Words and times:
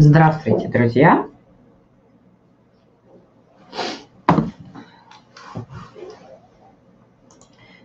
Здравствуйте, 0.00 0.68
друзья! 0.68 1.28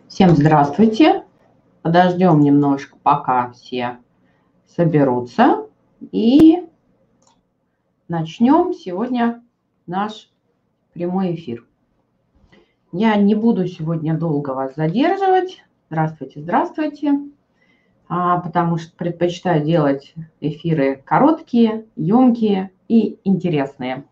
Всем 0.07 0.29
здравствуйте! 0.35 1.23
Подождем 1.81 2.41
немножко, 2.41 2.95
пока 3.01 3.49
все 3.53 3.97
соберутся. 4.67 5.65
И 6.11 6.63
начнем 8.07 8.73
сегодня 8.73 9.43
наш 9.87 10.29
прямой 10.93 11.33
эфир. 11.33 11.65
Я 12.91 13.15
не 13.15 13.33
буду 13.33 13.65
сегодня 13.67 14.15
долго 14.15 14.51
вас 14.51 14.75
задерживать. 14.75 15.63
Здравствуйте, 15.89 16.41
здравствуйте. 16.41 17.32
А, 18.09 18.39
потому 18.39 18.77
что 18.77 18.95
предпочитаю 18.95 19.63
делать 19.63 20.13
эфиры 20.39 21.01
короткие, 21.05 21.85
емкие 21.95 22.71
и 22.87 23.17
интересные. 23.23 24.03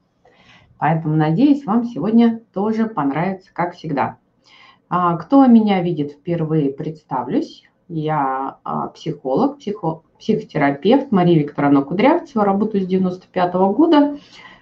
Поэтому, 0.78 1.16
надеюсь, 1.16 1.66
вам 1.66 1.86
сегодня 1.86 2.42
тоже 2.54 2.88
понравится, 2.88 3.50
как 3.54 3.76
всегда. 3.76 4.18
А, 4.90 5.16
кто 5.18 5.46
меня 5.46 5.82
видит 5.82 6.14
впервые, 6.14 6.72
представлюсь. 6.72 7.64
Я 7.88 8.58
а, 8.64 8.88
психолог, 8.88 9.60
психо, 9.60 10.04
психотерапевт 10.18 11.12
Мария 11.12 11.40
Викторовна 11.40 11.82
Кудрявцева, 11.82 12.46
работаю 12.46 12.84
с 12.84 12.88
95 12.88 13.56
-го 13.56 13.74
года. 13.74 14.18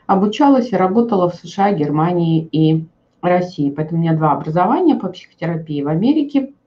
Обучалась 0.07 0.71
и 0.71 0.75
работала 0.75 1.29
в 1.29 1.35
США, 1.35 1.71
Германии 1.71 2.49
и 2.51 2.87
России. 3.21 3.69
Поэтому 3.69 3.99
у 3.99 4.01
меня 4.01 4.15
два 4.15 4.31
образования 4.31 4.95
по 4.95 5.09
психотерапии 5.09 5.83
в 5.83 5.87
Америке– 5.87 6.53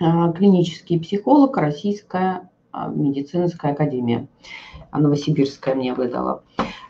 клинический 0.00 0.98
психолог, 0.98 1.56
Российская 1.56 2.50
а, 2.72 2.88
медицинская 2.88 3.72
академия. 3.72 4.26
Новосибирская 4.92 5.74
мне 5.74 5.94
выдала. 5.94 6.42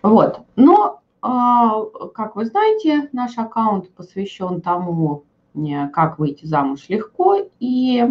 Вот. 0.03 0.41
Но, 0.57 1.01
а, 1.21 1.83
как 2.15 2.37
вы 2.37 2.47
знаете, 2.47 3.09
наш 3.13 3.37
аккаунт 3.37 3.91
посвящен 3.95 4.61
тому, 4.61 5.25
как 5.93 6.21
выйти 6.21 6.47
замуж 6.47 6.85
легко. 6.89 7.39
И 7.59 8.07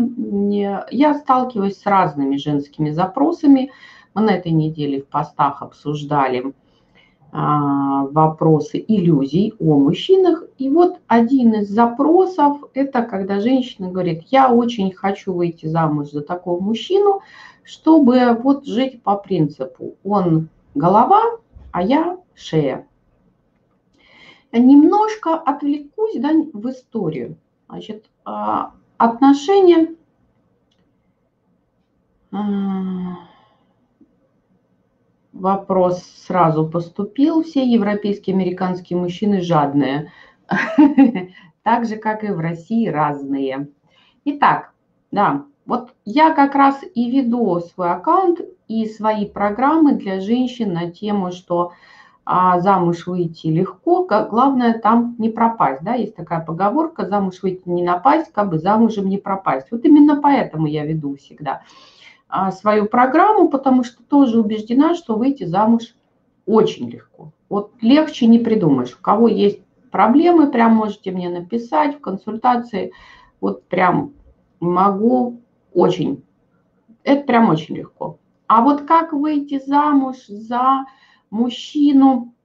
я 0.91 1.13
сталкиваюсь 1.15 1.79
с 1.79 1.85
разными 1.85 2.35
женскими 2.35 2.91
запросами. 2.91 3.71
Мы 4.13 4.23
на 4.23 4.31
этой 4.31 4.51
неделе 4.51 5.01
в 5.01 5.07
постах 5.07 5.61
обсуждали 5.61 6.43
а, 6.47 6.51
вопросы 7.31 8.83
иллюзий 8.87 9.53
о 9.59 9.77
мужчинах. 9.77 10.43
И 10.57 10.69
вот 10.69 10.99
один 11.07 11.53
из 11.53 11.69
запросов– 11.69 12.63
это 12.73 13.03
когда 13.03 13.39
женщина 13.39 13.91
говорит, 13.91 14.23
я 14.31 14.51
очень 14.51 14.91
хочу 14.91 15.33
выйти 15.33 15.67
замуж 15.67 16.09
за 16.11 16.21
такого 16.21 16.59
мужчину, 16.59 17.21
чтобы 17.63 18.33
вот 18.41 18.65
жить 18.65 19.03
по 19.03 19.15
принципу, 19.15 19.95
он 20.03 20.49
голова, 20.73 21.21
а 21.71 21.83
я 21.83 22.17
шея. 22.33 22.87
Немножко 24.51 25.35
отвлекусь 25.35 26.15
да, 26.15 26.31
в 26.53 26.69
историю. 26.69 27.37
Значит, 27.67 28.05
а, 28.25 28.73
отношения 28.97 29.95
а, 32.31 32.39
вопрос 35.39 36.03
сразу 36.27 36.67
поступил. 36.67 37.43
Все 37.43 37.65
европейские, 37.65 38.35
американские 38.35 38.99
мужчины 38.99 39.41
жадные. 39.41 40.11
Так 41.61 41.85
же, 41.85 41.97
как 41.97 42.23
и 42.23 42.31
в 42.31 42.39
России, 42.39 42.87
разные. 42.87 43.67
Итак, 44.23 44.71
да, 45.11 45.43
вот 45.65 45.93
я 46.05 46.33
как 46.33 46.55
раз 46.55 46.81
и 46.95 47.11
веду 47.11 47.59
свой 47.59 47.91
аккаунт 47.91 48.39
и 48.67 48.85
свои 48.87 49.27
программы 49.27 49.93
для 49.93 50.19
женщин 50.19 50.73
на 50.73 50.89
тему, 50.89 51.31
что 51.31 51.73
а, 52.25 52.59
замуж 52.59 53.07
выйти 53.07 53.47
легко, 53.47 54.05
как, 54.05 54.29
главное 54.29 54.79
там 54.79 55.15
не 55.17 55.29
пропасть, 55.29 55.83
да, 55.83 55.95
есть 55.95 56.15
такая 56.15 56.39
поговорка, 56.39 57.05
замуж 57.05 57.41
выйти 57.41 57.67
не 57.67 57.83
напасть, 57.83 58.31
как 58.31 58.49
бы 58.49 58.57
замужем 58.57 59.09
не 59.09 59.17
пропасть. 59.17 59.67
Вот 59.71 59.83
именно 59.83 60.19
поэтому 60.21 60.65
я 60.65 60.85
веду 60.85 61.15
всегда. 61.17 61.61
А, 62.29 62.51
свою 62.51 62.85
программу, 62.85 63.49
потому 63.49 63.83
что 63.83 64.03
тоже 64.03 64.39
убеждена, 64.39 64.93
что 64.93 65.15
выйти 65.15 65.45
замуж 65.45 65.95
очень 66.45 66.87
легко. 66.87 67.31
Вот 67.49 67.71
легче 67.81 68.27
не 68.27 68.37
придумаешь. 68.37 68.95
У 68.95 69.01
кого 69.01 69.27
есть 69.27 69.61
проблемы, 69.89 70.51
прям 70.51 70.75
можете 70.75 71.09
мне 71.09 71.29
написать 71.29 71.97
в 71.97 72.01
консультации. 72.01 72.93
Вот 73.41 73.63
прям 73.65 74.13
могу 74.59 75.41
очень. 75.73 76.23
Это 77.03 77.23
прям 77.23 77.49
очень 77.49 77.75
легко. 77.75 78.19
А 78.45 78.61
вот 78.61 78.81
как 78.81 79.11
выйти 79.11 79.59
замуж 79.65 80.17
за 80.27 80.85
мужчину, 81.31 82.35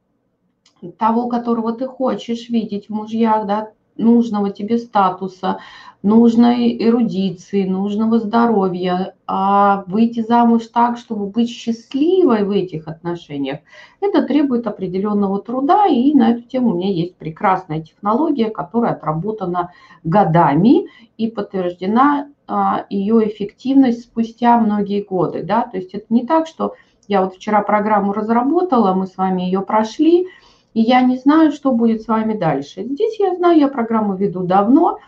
того, 0.99 1.29
которого 1.29 1.73
ты 1.75 1.87
хочешь 1.87 2.49
видеть 2.49 2.89
в 2.89 2.95
мужьях, 2.95 3.47
да, 3.47 3.71
нужного 3.97 4.51
тебе 4.51 4.79
статуса, 4.79 5.59
нужной 6.03 6.77
эрудиции, 6.87 7.65
нужного 7.65 8.19
здоровья, 8.19 9.15
а 9.27 9.85
выйти 9.87 10.21
замуж 10.21 10.67
так, 10.67 10.99
чтобы 10.99 11.27
быть 11.27 11.49
счастливой 11.49 12.45
в 12.45 12.51
этих 12.51 12.89
отношениях, 12.89 13.61
это 14.01 14.23
требует 14.23 14.67
определенного 14.67 15.41
труда, 15.41 15.87
и 15.87 16.13
на 16.13 16.33
эту 16.33 16.43
тему 16.43 16.71
у 16.71 16.77
меня 16.77 16.91
есть 16.91 17.17
прекрасная 17.17 17.81
технология, 17.81 18.51
которая 18.51 18.93
отработана 18.93 19.73
годами 20.03 20.89
и 21.17 21.31
подтверждена 21.31 22.29
а, 22.47 22.85
ее 22.91 23.27
эффективность 23.27 24.03
спустя 24.03 24.59
многие 24.59 25.03
годы. 25.03 25.43
Да? 25.43 25.63
То 25.63 25.79
есть 25.79 25.95
это 25.95 26.05
не 26.11 26.27
так, 26.27 26.47
что 26.47 26.75
я 27.09 27.23
вот 27.23 27.35
вчера 27.35 27.63
программу 27.63 28.13
разработала, 28.13 28.93
мы 28.95 29.07
с 29.07 29.17
вами 29.17 29.43
ее 29.43 29.63
прошли, 29.63 30.29
и 30.75 30.81
я 30.81 31.01
не 31.03 31.17
знаю, 31.17 31.53
что 31.53 31.73
будет 31.73 32.03
с 32.03 32.09
вами 32.09 32.37
дальше. 32.37 32.83
Здесь 32.83 33.19
я 33.19 33.35
знаю, 33.37 33.59
я 33.59 33.69
программу 33.69 34.17
веду 34.17 34.43
давно, 34.43 34.99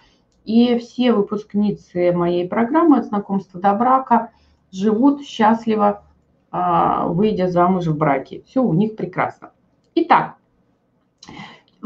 и 0.44 0.78
все 0.78 1.12
выпускницы 1.12 2.12
моей 2.12 2.49
программы 2.49 2.99
от 2.99 3.06
знакомства 3.06 3.60
до 3.60 3.75
брака 3.75 4.31
живут 4.71 5.22
счастливо, 5.22 6.05
а, 6.53 7.09
выйдя 7.09 7.49
замуж 7.49 7.87
в 7.87 7.97
браке. 7.97 8.43
Все 8.47 8.62
у 8.62 8.72
них 8.72 8.94
прекрасно. 8.94 9.50
Итак, 9.97 10.37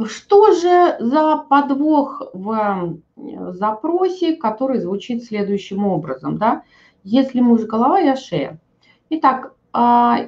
что 0.05 0.53
же 0.53 0.97
за 1.01 1.39
подвох 1.49 2.23
в 2.35 2.99
запросе, 3.17 4.37
который 4.37 4.79
звучит 4.79 5.25
следующим 5.25 5.87
образом? 5.87 6.37
Да? 6.37 6.63
Если 7.03 7.41
муж 7.41 7.63
голова, 7.63 7.99
я 7.99 8.15
шея. 8.15 8.61
Итак, 9.09 9.55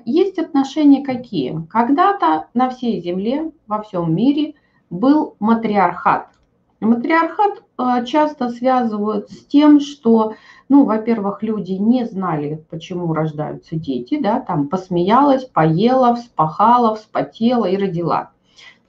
есть 0.05 0.39
отношения 0.39 1.05
какие? 1.05 1.67
Когда-то 1.69 2.47
на 2.55 2.71
всей 2.71 3.01
земле, 3.01 3.51
во 3.67 3.83
всем 3.83 4.15
мире 4.15 4.55
был 4.91 5.37
матриархат. 5.41 6.29
Матриархат 6.81 7.63
а, 7.77 8.05
часто 8.05 8.49
связывают 8.51 9.31
с 9.31 9.45
тем, 9.47 9.79
что, 9.81 10.35
ну, 10.69 10.85
во-первых, 10.85 11.43
люди 11.43 11.73
не 11.73 12.05
знали, 12.07 12.65
почему 12.71 13.13
рождаются 13.13 13.77
дети, 13.77 14.21
да, 14.21 14.41
там 14.41 14.69
посмеялась, 14.69 15.45
поела, 15.45 16.15
вспахала, 16.17 16.97
вспотела 16.97 17.67
и 17.67 17.77
родила. 17.77 18.31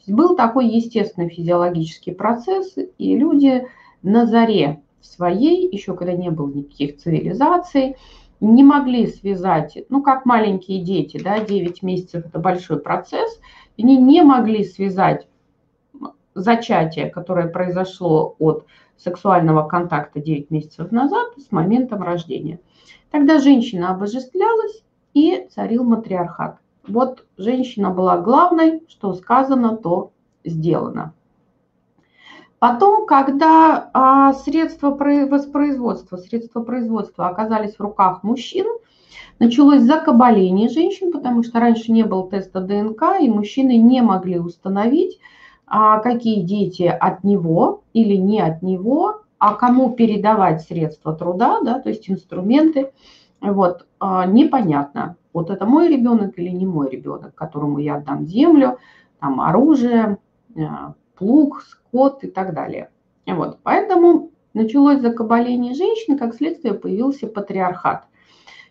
Был 0.08 0.36
такой 0.36 0.68
естественный 0.68 1.30
физиологический 1.30 2.14
процесс, 2.14 2.76
и 2.98 3.18
люди 3.18 3.68
на 4.02 4.26
заре 4.26 4.82
своей, 5.02 5.70
еще 5.72 5.96
когда 5.96 6.14
не 6.14 6.30
было 6.30 6.52
никаких 6.52 6.98
цивилизаций, 6.98 7.96
не 8.44 8.64
могли 8.64 9.08
связать, 9.08 9.78
ну, 9.90 10.02
как 10.04 10.26
маленькие 10.26 10.84
дети, 10.84 11.22
да, 11.22 11.40
9 11.40 11.82
месяцев– 11.82 12.26
это 12.28 12.40
большой 12.40 12.80
процесс, 12.80 13.40
они 13.78 13.98
не 13.98 14.22
могли 14.22 14.66
связать 14.66 15.28
зачатие, 16.36 17.10
которое 17.10 17.48
произошло 17.48 18.36
от 18.40 18.66
сексуального 18.98 19.68
контакта 19.68 20.20
9 20.20 20.52
месяцев 20.52 20.92
назад 20.92 21.28
с 21.38 21.52
моментом 21.52 22.04
рождения. 22.04 22.60
Тогда 23.12 23.40
женщина 23.40 23.92
обожествлялась 23.92 24.84
и 25.14 25.48
царил 25.54 25.84
матриархат. 25.84 26.58
Вот 26.88 27.26
женщина 27.38 27.92
была 27.92 28.18
главной, 28.18 28.84
что 28.90 29.14
сказано, 29.14 29.78
то 29.78 30.12
сделано. 30.44 31.14
Потом, 32.64 33.06
когда 33.06 33.90
а, 33.92 34.32
средства 34.32 34.92
воспроизводства, 34.92 36.16
средства 36.16 36.62
производства 36.62 37.28
оказались 37.28 37.76
в 37.76 37.82
руках 37.82 38.24
мужчин, 38.24 38.66
началось 39.38 39.82
закабаление 39.82 40.70
женщин, 40.70 41.12
потому 41.12 41.44
что 41.44 41.60
раньше 41.60 41.92
не 41.92 42.04
было 42.04 42.30
теста 42.30 42.62
ДНК, 42.62 43.20
и 43.20 43.30
мужчины 43.30 43.76
не 43.76 44.02
могли 44.02 44.40
установить, 44.40 45.20
а, 45.68 46.00
какие 46.00 46.42
дети 46.42 46.84
от 46.84 47.26
него 47.26 47.84
или 47.92 48.16
не 48.16 48.40
от 48.40 48.62
него, 48.62 49.24
а 49.40 49.56
кому 49.56 49.90
передавать 49.90 50.62
средства 50.62 51.14
труда, 51.14 51.60
да, 51.66 51.82
то 51.82 51.90
есть 51.90 52.10
инструменты. 52.10 52.94
Вот, 53.42 53.86
а, 54.00 54.26
непонятно, 54.26 55.18
вот 55.34 55.50
это 55.50 55.66
мой 55.66 55.90
ребенок 55.90 56.40
или 56.40 56.48
не 56.48 56.66
мой 56.66 56.90
ребенок, 56.90 57.36
которому 57.36 57.80
я 57.80 57.96
отдам 57.96 58.26
землю, 58.26 58.78
там 59.20 59.42
оружие, 59.42 60.18
а, 60.56 60.94
плуг, 61.24 61.64
скот 61.64 62.24
и 62.24 62.28
так 62.28 62.54
далее. 62.54 62.90
Вот. 63.26 63.60
Поэтому 63.64 64.32
началось 64.54 65.00
закабаление 65.00 65.74
женщин, 65.74 66.18
как 66.18 66.36
следствие 66.36 66.74
появился 66.74 67.28
патриархат. 67.28 68.06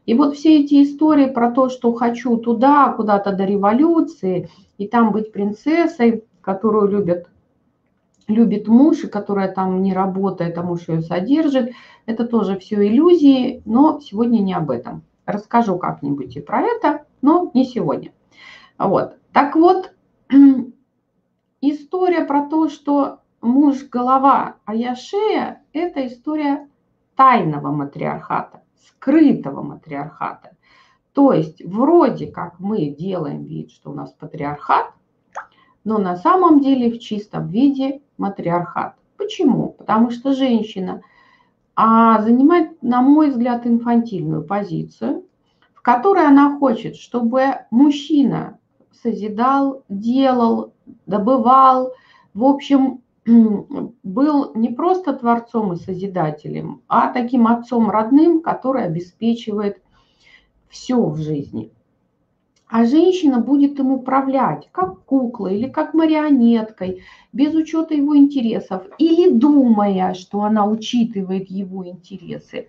И 0.04 0.14
вот 0.14 0.36
все 0.36 0.60
эти 0.60 0.82
истории 0.82 1.26
про 1.26 1.50
то, 1.50 1.68
что 1.70 1.94
хочу 1.94 2.36
туда, 2.36 2.92
куда-то 2.92 3.32
до 3.32 3.44
революции, 3.44 4.50
и 4.76 4.86
там 4.86 5.12
быть 5.12 5.32
принцессой, 5.32 6.24
которую 6.42 6.88
любят, 6.88 7.28
любит 8.28 8.68
муж, 8.68 9.04
и 9.04 9.06
которая 9.06 9.50
там 9.50 9.80
не 9.80 9.94
работает, 9.94 10.58
а 10.58 10.62
муж 10.62 10.88
ее 10.88 11.00
содержит, 11.00 11.72
это 12.04 12.26
тоже 12.26 12.58
все 12.58 12.86
иллюзии, 12.86 13.62
но 13.64 14.00
сегодня 14.00 14.40
не 14.40 14.52
об 14.52 14.70
этом. 14.70 15.04
Расскажу 15.24 15.78
как-нибудь 15.78 16.36
и 16.36 16.40
про 16.40 16.62
это, 16.62 17.04
но 17.22 17.50
не 17.54 17.64
сегодня. 17.64 18.12
Вот. 18.76 19.16
Так 19.32 19.54
вот, 19.54 19.92
история 21.62 22.24
про 22.24 22.46
то, 22.46 22.68
что 22.68 23.20
муж 23.40 23.84
голова, 23.84 24.56
а 24.66 24.74
я 24.74 24.94
шея, 24.94 25.62
это 25.72 26.06
история 26.06 26.68
тайного 27.16 27.70
матриархата, 27.72 28.62
скрытого 28.86 29.62
матриархата. 29.62 30.56
То 31.14 31.32
есть 31.32 31.62
вроде 31.64 32.26
как 32.26 32.58
мы 32.58 32.88
делаем 32.88 33.44
вид, 33.44 33.70
что 33.70 33.90
у 33.90 33.94
нас 33.94 34.12
патриархат, 34.12 34.92
но 35.84 35.98
на 35.98 36.16
самом 36.16 36.60
деле 36.60 36.90
в 36.90 36.98
чистом 36.98 37.48
виде 37.48 38.02
матриархат. 38.18 38.96
Почему? 39.16 39.70
Потому 39.70 40.10
что 40.10 40.34
женщина 40.34 41.02
а, 41.74 42.20
занимает, 42.22 42.82
на 42.82 43.02
мой 43.02 43.30
взгляд, 43.30 43.66
инфантильную 43.66 44.44
позицию, 44.44 45.24
в 45.74 45.82
которой 45.82 46.26
она 46.26 46.58
хочет, 46.58 46.96
чтобы 46.96 47.42
мужчина 47.70 48.58
созидал, 49.02 49.84
делал, 49.88 50.72
добывал, 51.06 51.92
в 52.34 52.44
общем, 52.44 53.02
был 54.02 54.52
не 54.54 54.70
просто 54.70 55.12
творцом 55.12 55.72
и 55.72 55.76
созидателем, 55.76 56.82
а 56.88 57.12
таким 57.12 57.46
отцом 57.46 57.90
родным, 57.90 58.42
который 58.42 58.84
обеспечивает 58.84 59.80
все 60.68 60.96
в 60.96 61.18
жизни. 61.18 61.70
А 62.72 62.86
женщина 62.86 63.38
будет 63.38 63.78
им 63.78 63.92
управлять, 63.92 64.70
как 64.72 65.04
куклой 65.04 65.58
или 65.58 65.68
как 65.68 65.92
марионеткой, 65.92 67.02
без 67.30 67.54
учета 67.54 67.92
его 67.92 68.16
интересов, 68.16 68.84
или 68.96 69.30
думая, 69.30 70.14
что 70.14 70.42
она 70.42 70.66
учитывает 70.66 71.50
его 71.50 71.86
интересы. 71.86 72.68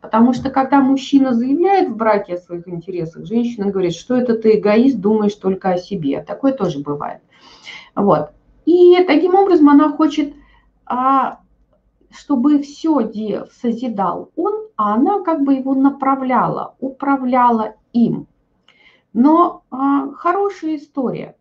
Потому 0.00 0.32
что 0.32 0.50
когда 0.50 0.80
мужчина 0.80 1.34
заявляет 1.34 1.90
в 1.90 1.96
браке 1.96 2.34
о 2.34 2.38
своих 2.38 2.66
интересах, 2.68 3.26
женщина 3.26 3.70
говорит, 3.70 3.94
что 3.94 4.16
это 4.16 4.36
ты 4.36 4.58
эгоист, 4.58 4.98
думаешь 4.98 5.36
только 5.36 5.70
о 5.70 5.78
себе. 5.78 6.20
Такое 6.20 6.52
тоже 6.52 6.80
бывает. 6.80 7.20
Вот. 7.94 8.30
И 8.64 8.96
таким 9.06 9.34
образом 9.34 9.68
она 9.68 9.90
хочет, 9.90 10.34
а, 10.86 11.40
чтобы 12.10 12.60
все 12.62 13.46
созидал 13.60 14.30
он, 14.36 14.68
а 14.76 14.94
она 14.94 15.22
как 15.22 15.42
бы 15.42 15.54
его 15.54 15.74
направляла, 15.74 16.74
управляла 16.80 17.74
им. 17.92 18.26
Но 19.12 19.62
а, 19.70 20.10
хорошая 20.12 20.76
история. 20.76 21.36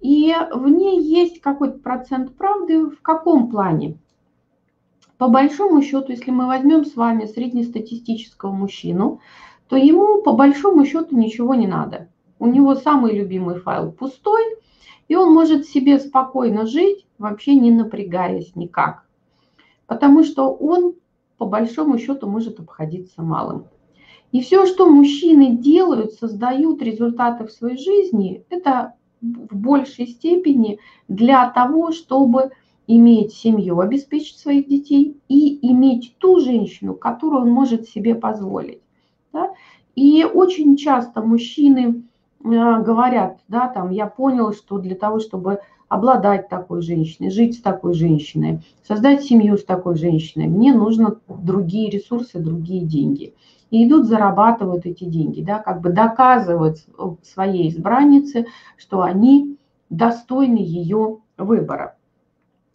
И 0.00 0.34
в 0.54 0.68
ней 0.68 1.00
есть 1.00 1.40
какой-то 1.40 1.78
процент 1.78 2.34
правды. 2.36 2.86
В 2.86 3.02
каком 3.02 3.50
плане? 3.50 3.98
По 5.18 5.28
большому 5.28 5.82
счету, 5.82 6.12
если 6.12 6.30
мы 6.30 6.46
возьмем 6.46 6.86
с 6.86 6.96
вами 6.96 7.26
среднестатистического 7.26 8.52
мужчину, 8.52 9.20
то 9.68 9.76
ему 9.76 10.22
по 10.22 10.32
большому 10.32 10.86
счету 10.86 11.14
ничего 11.14 11.54
не 11.54 11.66
надо. 11.66 12.08
У 12.38 12.46
него 12.46 12.74
самый 12.74 13.14
любимый 13.14 13.60
файл 13.60 13.92
пустой, 13.92 14.42
и 15.10 15.16
он 15.16 15.34
может 15.34 15.66
себе 15.66 15.98
спокойно 15.98 16.66
жить, 16.66 17.04
вообще 17.18 17.56
не 17.56 17.72
напрягаясь 17.72 18.54
никак. 18.54 19.04
Потому 19.88 20.22
что 20.22 20.52
он 20.52 20.94
по 21.36 21.46
большому 21.46 21.98
счету 21.98 22.28
может 22.28 22.60
обходиться 22.60 23.20
малым. 23.20 23.64
И 24.30 24.40
все, 24.40 24.66
что 24.66 24.88
мужчины 24.88 25.56
делают, 25.56 26.12
создают 26.12 26.80
результаты 26.80 27.48
в 27.48 27.50
своей 27.50 27.76
жизни, 27.76 28.44
это 28.50 28.94
в 29.20 29.56
большей 29.56 30.06
степени 30.06 30.78
для 31.08 31.50
того, 31.50 31.90
чтобы 31.90 32.52
иметь 32.86 33.34
семью, 33.34 33.80
обеспечить 33.80 34.38
своих 34.38 34.68
детей 34.68 35.16
и 35.26 35.58
иметь 35.72 36.14
ту 36.18 36.38
женщину, 36.38 36.94
которую 36.94 37.42
он 37.42 37.50
может 37.50 37.88
себе 37.88 38.14
позволить. 38.14 38.80
Да? 39.32 39.50
И 39.96 40.22
очень 40.22 40.76
часто 40.76 41.20
мужчины 41.20 42.04
говорят, 42.42 43.38
да, 43.48 43.68
там, 43.68 43.90
я 43.90 44.06
понял, 44.06 44.52
что 44.52 44.78
для 44.78 44.94
того, 44.94 45.20
чтобы 45.20 45.60
обладать 45.88 46.48
такой 46.48 46.82
женщиной, 46.82 47.30
жить 47.30 47.58
с 47.58 47.60
такой 47.60 47.94
женщиной, 47.94 48.62
создать 48.86 49.24
семью 49.24 49.58
с 49.58 49.64
такой 49.64 49.96
женщиной, 49.96 50.46
мне 50.46 50.72
нужно 50.72 51.16
другие 51.28 51.90
ресурсы, 51.90 52.38
другие 52.38 52.84
деньги. 52.84 53.34
И 53.70 53.86
идут, 53.86 54.06
зарабатывают 54.06 54.86
эти 54.86 55.04
деньги, 55.04 55.42
да, 55.42 55.58
как 55.58 55.80
бы 55.80 55.90
доказывают 55.90 56.78
своей 57.22 57.68
избраннице, 57.68 58.46
что 58.76 59.02
они 59.02 59.56
достойны 59.90 60.58
ее 60.58 61.18
выбора. 61.36 61.96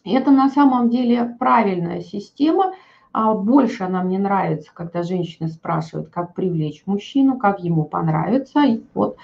И 0.03 0.13
это 0.13 0.31
на 0.31 0.49
самом 0.49 0.89
деле 0.89 1.35
правильная 1.39 2.01
система. 2.01 2.73
А 3.11 3.33
больше 3.33 3.83
она 3.83 4.03
мне 4.03 4.19
нравится, 4.19 4.71
когда 4.73 5.01
женщины 5.01 5.47
спрашивают, 5.47 6.09
как 6.09 6.33
привлечь 6.33 6.83
мужчину, 6.85 7.37
как 7.37 7.61
ему 7.61 7.85
понравится. 7.85 8.65
И 8.65 8.83
вот 8.93 9.15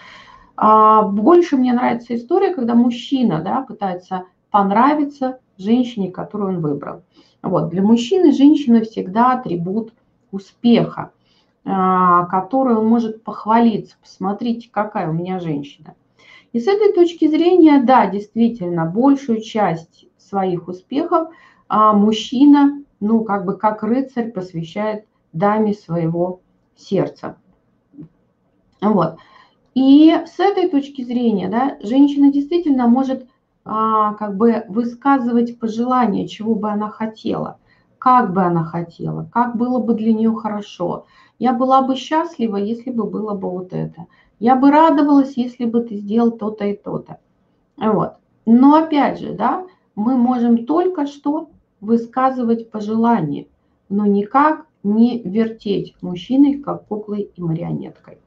а 0.63 1.01
больше 1.01 1.57
мне 1.57 1.73
нравится 1.73 2.15
история, 2.15 2.53
когда 2.53 2.75
мужчина 2.75 3.41
да, 3.41 3.61
пытается 3.61 4.25
понравиться 4.51 5.39
женщине, 5.57 6.11
которую 6.11 6.57
он 6.57 6.61
выбрал. 6.61 7.01
Вот. 7.41 7.69
Для 7.69 7.81
мужчины 7.81 8.31
женщина 8.31 8.81
всегда 8.81 9.33
атрибут 9.33 9.91
успеха, 10.31 11.13
а, 11.65 12.25
который 12.25 12.75
он 12.75 12.85
может 12.85 13.23
похвалиться. 13.23 13.95
Посмотрите, 13.99 14.69
какая 14.71 15.09
у 15.09 15.13
меня 15.13 15.39
женщина. 15.39 15.95
И 16.53 16.59
с 16.59 16.67
этой 16.67 16.93
точки 16.93 17.27
зрения, 17.27 17.81
да, 17.81 18.05
действительно, 18.05 18.85
большую 18.85 19.41
часть 19.41 20.05
своих 20.19 20.67
успехов 20.67 21.29
а 21.69 21.93
мужчина, 21.93 22.83
ну, 22.99 23.23
как 23.23 23.45
бы 23.45 23.57
как 23.57 23.81
рыцарь 23.81 24.31
посвящает 24.31 25.05
даме 25.33 25.73
своего 25.73 26.41
сердца. 26.75 27.37
Вот. 28.79 29.17
И 29.73 30.11
с 30.25 30.39
этой 30.39 30.69
точки 30.69 31.01
зрения, 31.01 31.47
да, 31.47 31.77
женщина 31.81 32.31
действительно 32.31 32.87
может 32.87 33.25
а, 33.63 34.13
как 34.15 34.35
бы 34.35 34.65
высказывать 34.67 35.59
пожелания, 35.59 36.27
чего 36.27 36.55
бы 36.55 36.69
она 36.69 36.89
хотела, 36.89 37.57
как 37.97 38.33
бы 38.33 38.41
она 38.41 38.63
хотела, 38.65 39.29
как 39.31 39.55
было 39.55 39.79
бы 39.79 39.93
для 39.93 40.13
нее 40.13 40.33
хорошо. 40.35 41.05
Я 41.39 41.53
была 41.53 41.81
бы 41.81 41.95
счастлива, 41.95 42.57
если 42.57 42.91
бы 42.91 43.05
было 43.05 43.33
бы 43.33 43.49
вот 43.49 43.73
это. 43.73 44.07
Я 44.39 44.55
бы 44.55 44.71
радовалась, 44.71 45.37
если 45.37 45.65
бы 45.65 45.81
ты 45.81 45.95
сделал 45.95 46.31
то-то 46.31 46.65
и 46.65 46.75
то-то. 46.75 47.19
Вот. 47.77 48.13
Но 48.45 48.75
опять 48.75 49.19
же, 49.19 49.33
да, 49.33 49.65
мы 49.95 50.17
можем 50.17 50.65
только 50.65 51.05
что 51.05 51.49
высказывать 51.79 52.69
пожелания, 52.71 53.47
но 53.89 54.05
никак 54.05 54.65
не 54.83 55.21
вертеть 55.21 55.95
мужчиной, 56.01 56.59
как 56.59 56.87
куклой 56.87 57.29
и 57.35 57.41
марионеткой. 57.41 58.17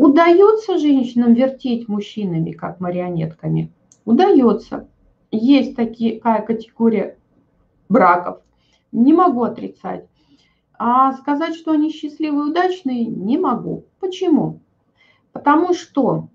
Удается 0.00 0.78
женщинам 0.78 1.34
вертеть 1.34 1.86
мужчинами, 1.86 2.52
как 2.52 2.80
марионетками? 2.80 3.70
Удается. 4.06 4.88
Есть 5.30 5.76
такая 5.76 6.40
категория 6.40 7.18
браков. 7.90 8.38
Не 8.92 9.12
могу 9.12 9.42
отрицать. 9.42 10.06
А 10.78 11.12
сказать, 11.12 11.54
что 11.54 11.72
они 11.72 11.92
счастливые 11.92 12.46
и 12.46 12.50
удачные, 12.50 13.04
не 13.04 13.36
могу. 13.36 13.84
Почему? 14.00 14.60
Потому 15.32 15.74
что 15.74 16.28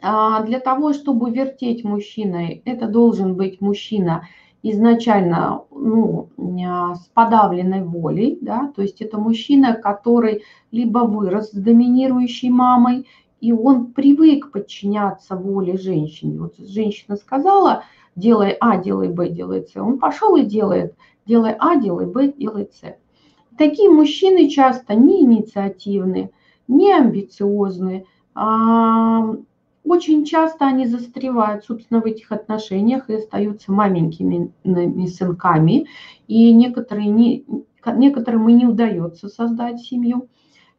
а, 0.00 0.42
для 0.42 0.58
того, 0.58 0.94
чтобы 0.94 1.30
вертеть 1.30 1.84
мужчиной, 1.84 2.62
это 2.64 2.86
должен 2.86 3.34
быть 3.34 3.60
мужчина– 3.60 4.26
изначально 4.62 5.62
ну, 5.70 6.28
с 6.36 7.08
подавленной 7.14 7.82
волей, 7.82 8.38
да, 8.40 8.72
то 8.74 8.82
есть 8.82 9.00
это 9.00 9.18
мужчина, 9.18 9.74
который 9.74 10.44
либо 10.70 11.00
вырос 11.00 11.50
с 11.50 11.54
доминирующей 11.54 12.48
мамой, 12.48 13.06
и 13.40 13.52
он 13.52 13.86
привык 13.86 14.52
подчиняться 14.52 15.36
воле 15.36 15.76
женщины. 15.76 16.40
Вот 16.40 16.54
женщина 16.58 17.16
сказала, 17.16 17.82
делай 18.14 18.56
А, 18.60 18.76
делай 18.76 19.08
Б, 19.08 19.28
делай 19.28 19.62
С. 19.62 19.74
Он 19.76 19.98
пошел 19.98 20.36
и 20.36 20.44
делает, 20.44 20.94
делай 21.26 21.54
А, 21.58 21.76
делай 21.76 22.06
Б, 22.06 22.28
делай 22.28 22.68
С. 22.72 22.96
Такие 23.58 23.90
мужчины 23.90 24.48
часто 24.48 24.94
не 24.94 25.22
инициативны, 25.22 26.30
не 26.68 26.92
амбициозны, 26.92 28.06
а, 28.34 29.34
очень 29.84 30.24
часто 30.24 30.66
они 30.66 30.86
застревают, 30.86 31.64
собственно, 31.64 32.00
в 32.00 32.06
этих 32.06 32.30
отношениях 32.32 33.10
и 33.10 33.14
остаются 33.14 33.72
маленькими 33.72 34.52
сынками. 35.06 35.86
И 36.28 36.52
некоторые 36.52 37.08
не, 37.08 37.44
некоторым 37.86 38.48
и 38.48 38.52
не 38.52 38.66
удается 38.66 39.28
создать 39.28 39.80
семью. 39.80 40.28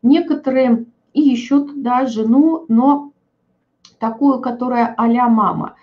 Некоторые 0.02 0.86
ищут 1.14 1.82
да, 1.82 2.06
жену, 2.06 2.66
но 2.70 3.12
такую, 4.00 4.40
которая 4.40 4.94
а 4.98 5.08
мама. 5.30 5.76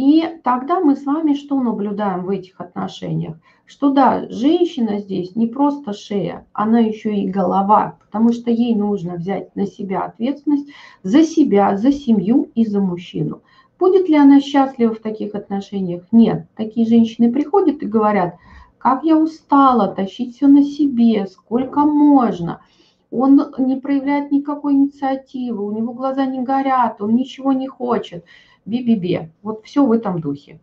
И 0.00 0.24
тогда 0.44 0.80
мы 0.80 0.96
с 0.96 1.04
вами 1.04 1.34
что 1.34 1.60
наблюдаем 1.60 2.24
в 2.24 2.30
этих 2.30 2.58
отношениях? 2.58 3.36
Что 3.66 3.90
да, 3.90 4.26
женщина 4.30 4.98
здесь 4.98 5.36
не 5.36 5.46
просто 5.46 5.92
шея, 5.92 6.46
она 6.54 6.78
еще 6.78 7.14
и 7.14 7.28
голова, 7.28 7.98
потому 8.00 8.32
что 8.32 8.50
ей 8.50 8.74
нужно 8.74 9.16
взять 9.16 9.54
на 9.56 9.66
себя 9.66 10.04
ответственность 10.04 10.70
за 11.02 11.22
себя, 11.22 11.76
за 11.76 11.92
семью 11.92 12.48
и 12.54 12.64
за 12.64 12.80
мужчину. 12.80 13.42
Будет 13.78 14.08
ли 14.08 14.16
она 14.16 14.40
счастлива 14.40 14.94
в 14.94 15.00
таких 15.00 15.34
отношениях? 15.34 16.04
Нет. 16.12 16.46
Такие 16.56 16.86
женщины 16.86 17.30
приходят 17.30 17.82
и 17.82 17.86
говорят, 17.86 18.36
как 18.78 19.04
я 19.04 19.18
устала 19.18 19.86
тащить 19.88 20.34
все 20.34 20.46
на 20.46 20.64
себе, 20.64 21.26
сколько 21.26 21.80
можно. 21.80 22.62
Он 23.10 23.52
не 23.58 23.76
проявляет 23.76 24.32
никакой 24.32 24.72
инициативы, 24.72 25.62
у 25.62 25.72
него 25.72 25.92
глаза 25.92 26.24
не 26.24 26.40
горят, 26.40 27.02
он 27.02 27.16
ничего 27.16 27.52
не 27.52 27.66
хочет. 27.66 28.24
Би-би-би. 28.64 29.30
Вот 29.42 29.64
все 29.64 29.84
в 29.84 29.92
этом 29.92 30.20
духе. 30.20 30.60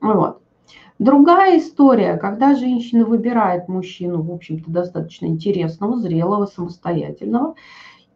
Вот. 0.00 0.40
Другая 0.98 1.58
история, 1.58 2.18
когда 2.18 2.54
женщина 2.54 3.06
выбирает 3.06 3.68
мужчину, 3.68 4.20
в 4.22 4.30
общем-то, 4.30 4.70
достаточно 4.70 5.26
интересного, 5.26 5.96
зрелого, 5.96 6.46
самостоятельного, 6.46 7.54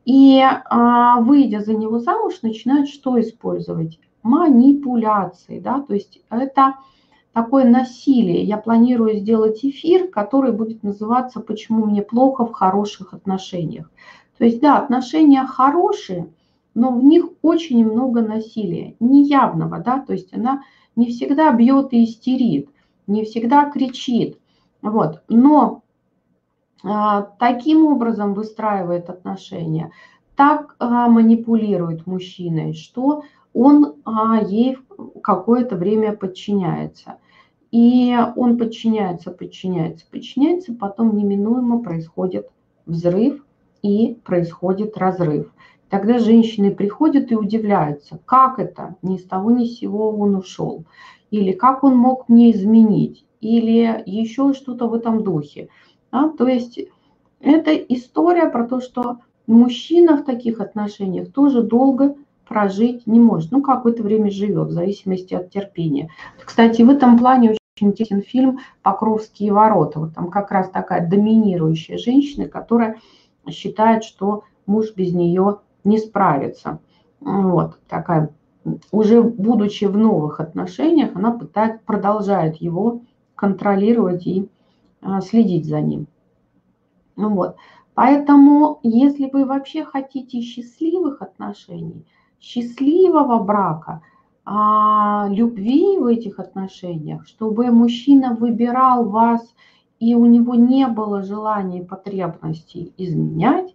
и, 0.05 0.43
а, 0.43 1.21
выйдя 1.21 1.61
за 1.61 1.73
него 1.73 1.99
замуж, 1.99 2.41
начинает 2.43 2.89
что 2.89 3.19
использовать? 3.19 3.99
Манипуляции, 4.23 5.61
да, 5.61 5.81
то 5.81 5.95
есть 5.95 6.21
это 6.29 6.75
такое 7.33 7.65
насилие. 7.65 8.43
Я 8.43 8.59
планирую 8.59 9.17
сделать 9.17 9.65
эфир, 9.65 10.09
который 10.09 10.53
будет 10.53 10.83
называться 10.83 11.41
«Почему 11.41 11.87
мне 11.87 12.03
плохо 12.03 12.45
в 12.47 12.53
хороших 12.53 13.15
отношениях». 13.15 13.91
То 14.37 14.45
есть, 14.45 14.61
да, 14.61 14.79
отношения 14.79 15.45
хорошие– 15.47 16.29
но 16.75 16.91
в 16.91 17.05
них 17.05 17.27
очень 17.43 17.85
много 17.85 18.21
насилия, 18.21 18.97
неявного, 19.01 19.79
да, 19.79 20.01
то 20.01 20.13
есть 20.13 20.35
она 20.35 20.63
не 20.97 21.07
всегда 21.07 21.53
бьет 21.53 21.93
и 21.93 22.05
истерит, 22.05 22.69
не 23.07 23.25
всегда 23.25 23.71
кричит, 23.71 24.39
вот, 24.83 25.23
но 25.29 25.83
а, 26.83 27.23
таким 27.39 27.87
образом 27.87 28.35
выстраивает 28.35 29.09
отношения, 29.09 29.91
так 30.37 30.77
а, 30.79 31.09
манипулирует 31.09 32.07
мужчиной, 32.07 32.75
что 32.75 33.23
он 33.55 33.95
а, 34.05 34.41
ей 34.43 34.77
какое-то 35.23 35.77
время 35.77 36.15
подчиняется. 36.15 37.19
И 37.71 38.17
он 38.37 38.57
подчиняется, 38.59 39.31
подчиняется, 39.31 40.05
подчиняется, 40.11 40.75
потом 40.75 41.17
неминуемо 41.17 41.83
происходит 41.83 42.49
взрыв 42.87 43.45
и 43.83 44.19
происходит 44.25 44.97
разрыв. 44.97 45.53
Тогда 45.89 46.19
женщины 46.19 46.75
приходят 46.75 47.31
и 47.31 47.37
удивляются, 47.37 48.19
как 48.25 48.59
это, 48.59 48.97
ни 49.03 49.17
с 49.17 49.25
того 49.25 49.51
ни 49.51 49.67
с 49.67 49.79
сего 49.79 50.11
он 50.11 50.35
ушел, 50.35 50.85
или 51.31 51.53
как 51.53 51.85
он 51.85 51.97
мог 51.97 52.29
мне 52.29 52.51
изменить, 52.53 53.25
или 53.41 54.03
еще 54.07 54.55
что-то 54.55 54.89
в 54.89 54.95
этом 54.95 55.23
духе. 55.23 55.69
Да? 56.11 56.31
То 56.31 56.49
есть 56.49 56.81
это 57.41 57.75
история 57.75 58.49
про 58.49 58.67
то, 58.67 58.81
что 58.81 59.19
мужчина 59.47 60.17
в 60.17 60.25
таких 60.25 60.61
отношениях 60.61 61.33
тоже 61.33 61.63
долго 61.63 62.17
прожить 62.49 63.07
не 63.07 63.21
может. 63.21 63.53
Ну, 63.53 63.63
какое-то 63.63 64.03
время 64.03 64.31
живет, 64.31 64.69
в 64.69 64.73
зависимости 64.73 65.35
от 65.35 65.51
терпения. 65.51 66.11
Кстати, 66.45 66.83
в 66.83 66.91
этом 66.91 67.19
плане 67.19 67.57
очень 67.77 67.89
интересен 67.89 68.23
фильм 68.23 68.61
«Покровские 68.83 69.53
ворота». 69.53 70.01
Вот 70.01 70.15
там 70.15 70.31
как 70.31 70.51
раз 70.51 70.71
такая 70.71 71.09
доминирующая 71.09 71.99
женщина, 71.99 72.49
которая 72.49 73.01
считает, 73.51 74.05
что 74.05 74.45
муж 74.67 74.95
без 74.95 75.13
нее 75.13 75.59
не 75.85 75.99
справится. 75.99 76.81
Вот 77.21 77.79
такая, 77.89 78.31
уже 78.91 79.23
будучи 79.23 79.85
в 79.85 79.97
новых 79.97 80.41
отношениях, 80.41 81.11
она 81.15 81.31
пытает, 81.33 81.83
продолжает 81.85 82.57
его 82.57 83.03
контролировать 83.35 84.27
и 84.27 84.49
а, 85.01 85.21
следить 85.21 85.67
за 85.67 85.81
ним. 85.81 86.07
Ну 87.17 87.31
вот. 87.31 87.57
Поэтому, 87.95 88.81
если 88.83 89.31
вы 89.31 89.45
вообще 89.45 89.85
хотите 89.85 90.41
счастливых 90.41 91.23
отношений, 91.23 92.05
счастливого 92.41 93.43
брака, 93.43 94.03
а, 94.45 95.29
любви 95.31 95.99
в 95.99 96.07
этих 96.07 96.39
отношениях, 96.39 97.27
чтобы 97.27 97.71
мужчина 97.71 98.35
выбирал 98.35 99.09
вас 99.09 99.55
и 100.01 100.15
у 100.15 100.27
него 100.27 100.55
не 100.55 100.87
было 100.87 101.23
желания 101.23 101.81
и 101.81 101.85
потребности 101.85 102.93
изменять, 102.99 103.75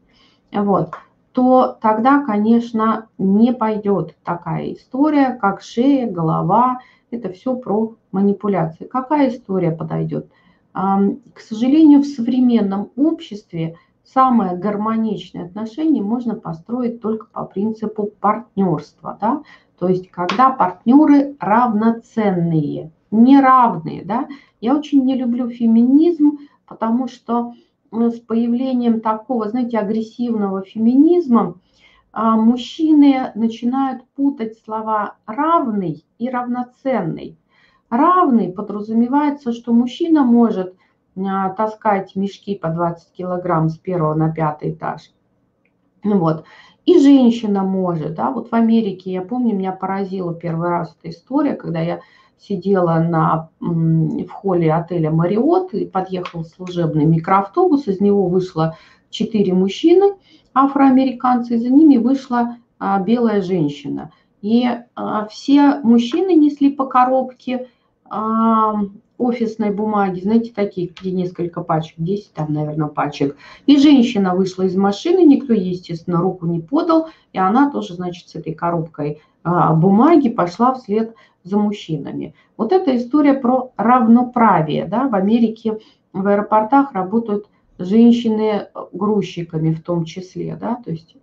вот, 0.51 0.92
то 1.34 1.78
тогда, 1.82 2.24
конечно, 2.24 3.08
не 3.18 3.54
пойдет 3.54 4.16
такая 4.24 4.74
история, 4.74 5.36
как 5.36 5.62
шея, 5.62 6.10
голова. 6.10 6.80
Это 7.12 7.32
все 7.32 7.56
про 7.56 7.96
манипуляции. 8.12 8.86
Какая 8.86 9.30
история 9.30 9.72
подойдет? 9.72 10.30
К 10.74 11.40
сожалению, 11.40 12.02
в 12.02 12.06
современном 12.06 12.90
обществе 12.96 13.76
самое 14.04 14.56
гармоничное 14.56 15.46
отношение 15.46 16.04
можно 16.04 16.36
построить 16.36 17.02
только 17.02 17.28
по 17.28 17.46
принципу 17.46 18.12
партнерства. 18.20 19.18
Да? 19.20 19.44
То 19.78 19.88
есть, 19.88 20.10
когда 20.12 20.50
партнеры 20.50 21.36
равноценные, 21.40 22.92
неравные. 23.12 24.04
Да? 24.04 24.28
Я 24.62 24.76
очень 24.76 25.04
не 25.04 25.16
люблю 25.16 25.50
феминизм, 25.50 26.40
потому 26.68 27.08
что 27.08 27.54
с 27.91 28.19
появлением 28.19 29.01
такого, 29.01 29.50
знаете, 29.50 29.79
агрессивного 29.79 30.62
феминизма 30.62 31.55
а, 32.12 32.36
мужчины 32.36 33.31
начинают 33.36 34.03
путать 34.15 34.58
слова 34.63 35.15
«равный» 35.25 36.05
и 36.17 36.29
«равноценный». 36.29 37.38
Равный 37.89 38.51
подразумевается, 38.51 39.51
что 39.51 39.74
мужчина 39.74 40.24
может 40.24 40.75
а, 41.17 41.50
таскать 41.50 42.15
мешки 42.15 42.55
по 42.55 42.69
20 42.69 43.12
килограмм 43.13 43.69
с 43.69 43.77
первого 43.77 44.13
на 44.13 44.31
пятый 44.34 44.72
этаж. 44.72 45.12
Вот. 46.03 46.46
И 46.86 46.98
женщина 46.98 47.63
может, 47.63 48.15
да, 48.15 48.31
вот 48.31 48.50
в 48.50 48.53
Америке, 48.55 49.12
я 49.12 49.22
помню, 49.22 49.55
меня 49.55 49.72
поразила 49.72 50.34
первый 50.34 50.69
раз 50.69 50.96
эта 51.00 51.10
история, 51.10 51.55
когда 51.55 51.81
я 51.81 52.00
сидела 52.39 53.00
на, 53.00 53.50
в 53.60 54.29
холле 54.29 54.74
отеля 54.74 55.12
«Мариот», 55.12 55.74
и 55.74 55.86
подъехал 55.86 56.46
служебный 56.46 57.05
микроавтобус, 57.05 57.88
из 57.88 58.00
него 58.00 58.27
вышло 58.27 58.77
четыре 59.10 59.53
мужчины, 59.53 60.13
афроамериканцы, 60.53 61.55
и 61.55 61.58
за 61.58 61.69
ними 61.69 61.98
вышла 61.98 62.58
а, 62.79 63.00
белая 63.00 63.41
женщина. 63.41 64.12
И 64.41 64.65
а, 64.96 65.25
все 65.27 65.79
мужчины 65.84 66.34
несли 66.34 66.72
по 66.72 66.86
коробке 66.86 67.67
а, 68.10 68.75
офисной 69.17 69.72
бумаги, 69.72 70.22
знаете, 70.22 70.53
такие, 70.55 70.88
где 70.88 71.12
несколько 71.12 71.62
пачек, 71.62 71.96
10 71.98 72.34
там, 72.34 72.53
наверное, 72.53 72.88
пачек. 72.88 73.36
И 73.65 73.77
женщина 73.77 74.34
вышла 74.34 74.63
из 74.63 74.75
машины, 74.77 75.25
никто 75.25 75.53
естественно, 75.53 76.22
руку 76.22 76.46
не 76.46 76.62
подал, 76.62 77.10
и 77.34 77.38
она 77.38 77.69
тоже, 77.69 77.96
значит, 77.96 78.29
с 78.29 78.36
этой 78.36 78.53
коробкой 78.53 79.22
бумаги 79.43 80.29
пошла 80.29 80.74
вслед 80.74 81.15
мужчинами. 81.58 82.34
Вот 82.58 82.72
эта 82.72 82.96
история 82.96 83.34
про 83.34 83.72
равноправие. 83.77 84.86
Да? 84.86 85.08
В 85.08 85.15
Америке 85.15 85.79
в 86.13 86.27
аэропортах 86.27 86.93
работают 86.93 87.48
женщины 87.77 88.67
грузчиками 88.91 89.74
в 89.74 89.81
том 89.84 90.05
числе. 90.05 90.58
Да? 90.60 90.75
То 90.84 90.91
есть 90.91 91.15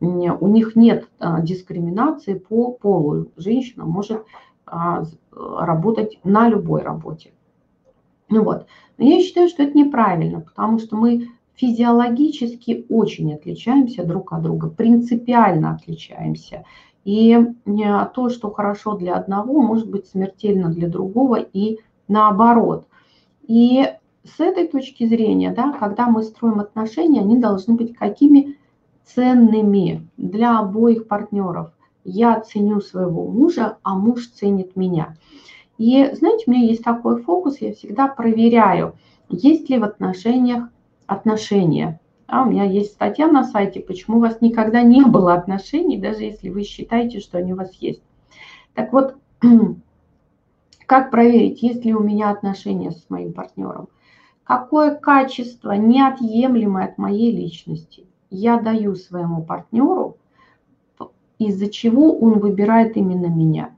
у 0.00 0.48
них 0.48 0.74
нет 0.74 1.08
а, 1.20 1.40
дискриминации 1.40 2.34
по 2.34 2.72
полу. 2.72 3.28
Женщина 3.36 3.84
может 3.84 4.24
а, 4.66 5.04
работать 5.30 6.18
на 6.24 6.48
любой 6.48 6.82
работе. 6.82 7.32
Ну 8.28 8.42
вот. 8.42 8.66
Но 8.98 9.04
я 9.04 9.20
считаю, 9.20 9.48
что 9.48 9.62
это 9.62 9.76
неправильно, 9.76 10.40
потому 10.40 10.78
что 10.78 10.96
мы 10.96 11.28
физиологически 11.54 12.86
очень 12.88 13.34
отличаемся 13.34 14.04
друг 14.04 14.32
от 14.32 14.42
друга, 14.42 14.68
принципиально 14.68 15.74
отличаемся. 15.74 16.64
И 17.04 17.36
то, 17.64 18.28
что 18.28 18.50
хорошо 18.50 18.96
для 18.96 19.16
одного, 19.16 19.60
может 19.60 19.90
быть 19.90 20.06
смертельно 20.06 20.68
для 20.68 20.88
другого 20.88 21.36
и 21.36 21.78
наоборот. 22.08 22.86
И 23.48 23.84
с 24.24 24.38
этой 24.38 24.68
точки 24.68 25.04
зрения, 25.04 25.52
да, 25.52 25.72
когда 25.72 26.06
мы 26.06 26.22
строим 26.22 26.60
отношения, 26.60 27.20
они 27.20 27.38
должны 27.38 27.74
быть 27.74 27.96
какими 27.96 28.56
ценными 29.04 30.08
для 30.16 30.60
обоих 30.60 31.08
партнеров. 31.08 31.72
Я 32.04 32.40
ценю 32.40 32.80
своего 32.80 33.26
мужа, 33.26 33.78
а 33.82 33.96
муж 33.96 34.28
ценит 34.28 34.76
меня. 34.76 35.16
И 35.78 36.08
знаете, 36.12 36.44
у 36.46 36.50
меня 36.52 36.66
есть 36.66 36.84
такой 36.84 37.20
фокус, 37.22 37.60
я 37.60 37.72
всегда 37.74 38.06
проверяю, 38.06 38.94
есть 39.28 39.68
ли 39.68 39.78
в 39.78 39.84
отношениях 39.84 40.68
отношения. 41.06 42.00
А 42.32 42.44
у 42.44 42.46
меня 42.46 42.64
есть 42.64 42.92
статья 42.92 43.28
на 43.28 43.44
сайте, 43.44 43.80
почему 43.80 44.16
у 44.16 44.20
вас 44.20 44.40
никогда 44.40 44.80
не 44.80 45.04
было 45.04 45.34
отношений, 45.34 45.98
даже 45.98 46.22
если 46.22 46.48
вы 46.48 46.62
считаете, 46.62 47.20
что 47.20 47.36
они 47.36 47.52
у 47.52 47.56
вас 47.56 47.74
есть. 47.74 48.00
Так 48.72 48.90
вот, 48.94 49.16
как 50.86 51.10
проверить, 51.10 51.62
есть 51.62 51.84
ли 51.84 51.94
у 51.94 52.00
меня 52.00 52.30
отношения 52.30 52.92
с 52.92 53.04
моим 53.10 53.34
партнером? 53.34 53.90
Какое 54.44 54.94
качество, 54.94 55.72
неотъемлемое 55.72 56.86
от 56.86 56.96
моей 56.96 57.36
личности, 57.36 58.06
я 58.30 58.58
даю 58.58 58.94
своему 58.94 59.42
партнеру, 59.42 60.16
из-за 61.38 61.68
чего 61.68 62.16
он 62.18 62.38
выбирает 62.38 62.96
именно 62.96 63.26
меня. 63.26 63.76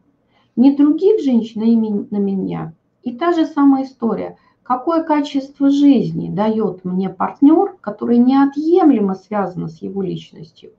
не 0.55 0.77
других 0.77 1.21
женщин, 1.25 1.63
а 1.63 1.65
именно 1.65 2.19
меня. 2.19 2.73
И 3.03 3.17
та 3.17 3.33
же 3.33 3.47
самая 3.47 3.83
история. 3.83 4.39
Какое 4.65 5.05
качество 5.05 5.71
жизни 5.71 6.35
дает 6.35 6.85
мне 6.85 7.11
партнер, 7.11 7.77
который 7.83 8.17
неотъемлемо 8.17 9.15
связано 9.15 9.69
с 9.69 9.83
его 9.83 10.03
личностью. 10.03 10.73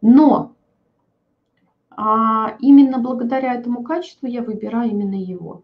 Но 0.00 0.52
а 1.90 2.56
именно 2.60 2.98
благодаря 2.98 3.54
этому 3.54 3.82
качеству 3.82 4.26
я 4.26 4.42
выбираю 4.42 4.90
именно 4.90 5.20
его. 5.20 5.62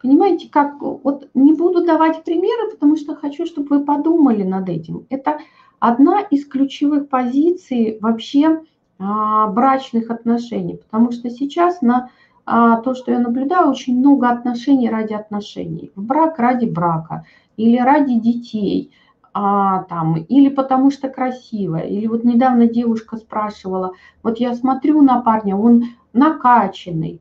Понимаете, 0.00 0.48
как 0.50 0.80
вот 0.80 1.28
не 1.34 1.54
буду 1.54 1.84
давать 1.84 2.22
примеры, 2.22 2.70
потому 2.70 2.96
что 2.96 3.16
хочу, 3.16 3.46
чтобы 3.46 3.78
вы 3.78 3.84
подумали 3.84 4.42
над 4.42 4.68
этим. 4.68 5.06
Это 5.08 5.38
одна 5.80 6.20
из 6.20 6.46
ключевых 6.46 7.08
позиций 7.08 7.98
вообще 8.00 8.62
а, 8.98 9.46
брачных 9.48 10.10
отношений, 10.10 10.76
потому 10.76 11.10
что 11.10 11.30
сейчас 11.30 11.80
на 11.80 12.10
то, 12.46 12.94
что 12.94 13.10
я 13.10 13.18
наблюдаю, 13.18 13.70
очень 13.70 13.98
много 13.98 14.30
отношений 14.30 14.88
ради 14.88 15.14
отношений, 15.14 15.90
в 15.96 16.02
брак 16.02 16.38
ради 16.38 16.66
брака 16.66 17.24
или 17.56 17.76
ради 17.76 18.20
детей, 18.20 18.92
а, 19.34 19.82
там, 19.84 20.16
или 20.16 20.48
потому 20.48 20.92
что 20.92 21.08
красивая, 21.08 21.82
или 21.82 22.06
вот 22.06 22.24
недавно 22.24 22.68
девушка 22.68 23.16
спрашивала, 23.16 23.92
вот 24.22 24.38
я 24.38 24.54
смотрю 24.54 25.02
на 25.02 25.20
парня, 25.20 25.56
он 25.56 25.86
накачанный, 26.12 27.20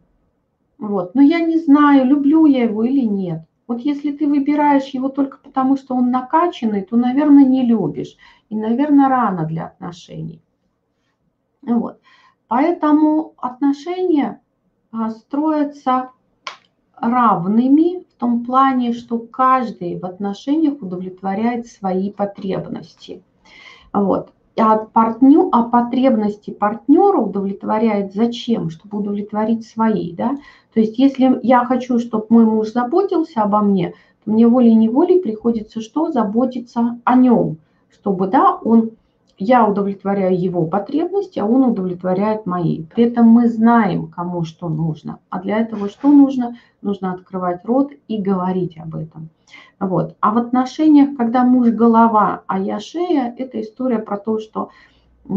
вот, 0.78 1.16
но 1.16 1.22
я 1.22 1.40
не 1.40 1.58
знаю, 1.58 2.06
люблю 2.06 2.46
я 2.46 2.64
его 2.64 2.84
или 2.84 3.02
нет. 3.02 3.42
Вот 3.68 3.82
если 3.82 4.12
ты 4.12 4.28
выбираешь 4.28 4.90
его 4.90 5.10
только 5.10 5.40
потому, 5.40 5.76
что 5.76 5.96
он 5.96 6.12
накачанный, 6.12 6.84
то, 6.84 6.96
наверное, 6.98 7.46
не 7.46 7.66
любишь. 7.66 8.16
И, 8.50 8.56
наверное, 8.56 9.10
рано 9.10 9.46
для 9.46 9.66
отношений. 9.66 10.42
Вот. 11.64 12.00
Поэтому 12.48 13.34
отношения 13.38 14.40
а, 14.44 14.45
строятся 15.10 16.10
равными 17.00 18.04
в 18.10 18.14
том 18.20 18.46
плане, 18.46 18.94
что 18.94 19.20
каждый 19.20 20.00
в 20.00 20.06
отношениях 20.06 20.82
удовлетворяет 20.82 21.68
свои 21.68 22.12
потребности. 22.12 23.22
Вот. 23.94 24.32
А, 24.58 24.78
партнер, 24.78 25.50
а 25.52 25.64
потребности 25.64 26.52
партнера 26.52 27.18
удовлетворяет 27.18 28.14
зачем? 28.14 28.70
Чтобы 28.70 29.00
удовлетворить 29.00 29.68
свои. 29.68 30.14
Да? 30.14 30.38
То 30.74 30.80
есть 30.80 30.98
если 30.98 31.40
я 31.44 31.66
хочу, 31.66 32.00
чтобы 32.00 32.26
мой 32.30 32.46
муж 32.46 32.72
заботился 32.72 33.42
обо 33.42 33.60
мне, 33.60 33.94
то 34.24 34.32
мне 34.32 34.48
волей-неволей 34.48 35.20
приходится 35.22 35.82
что? 35.82 36.12
Заботиться 36.12 37.00
о 37.04 37.16
нем, 37.16 37.58
чтобы 37.92 38.28
да, 38.28 38.56
он 38.56 38.92
я 39.38 39.68
удовлетворяю 39.68 40.40
его 40.40 40.66
потребности, 40.66 41.40
а 41.40 41.46
он 41.46 41.64
удовлетворяет 41.64 42.46
мои. 42.46 42.84
При 42.84 43.06
этом 43.06 43.28
мы 43.28 43.50
знаем, 43.50 44.08
кому 44.08 44.44
что 44.46 44.70
нужно. 44.70 45.20
А 45.30 45.42
для 45.42 45.60
этого 45.60 45.90
что 45.90 46.10
нужно? 46.10 46.58
Нужно 46.82 47.14
открывать 47.14 47.66
рот 47.66 47.92
и 48.08 48.22
говорить 48.22 48.78
об 48.78 48.96
этом. 48.96 49.30
Вот. 49.80 50.16
А 50.22 50.32
в 50.32 50.38
отношениях, 50.38 51.18
когда 51.18 51.44
муж 51.44 51.70
голова, 51.70 52.44
а 52.48 52.60
я 52.60 52.80
шея, 52.80 53.34
это 53.38 53.62
история 53.62 54.00
про 54.00 54.18
то, 54.18 54.40
что 54.40 54.70
у 55.28 55.36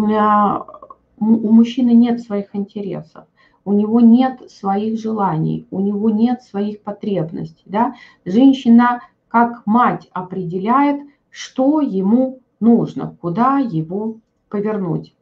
мужчины 1.19 1.91
нет 1.91 2.21
своих 2.21 2.55
интересов, 2.55 3.25
у 3.65 3.73
него 3.73 4.01
нет 4.01 4.51
своих 4.51 4.99
желаний, 4.99 5.67
у 5.71 5.81
него 5.81 6.11
нет 6.11 6.43
своих 6.43 6.83
потребностей. 6.83 7.65
Да? 7.67 7.95
Женщина 8.25 9.03
как 9.29 9.67
мать 9.67 10.09
определяет, 10.13 11.03
что 11.31 11.81
ему 11.81 12.41
нужно, 12.61 13.17
куда 13.21 13.59
его 13.59 14.19
повернуть. 14.49 15.15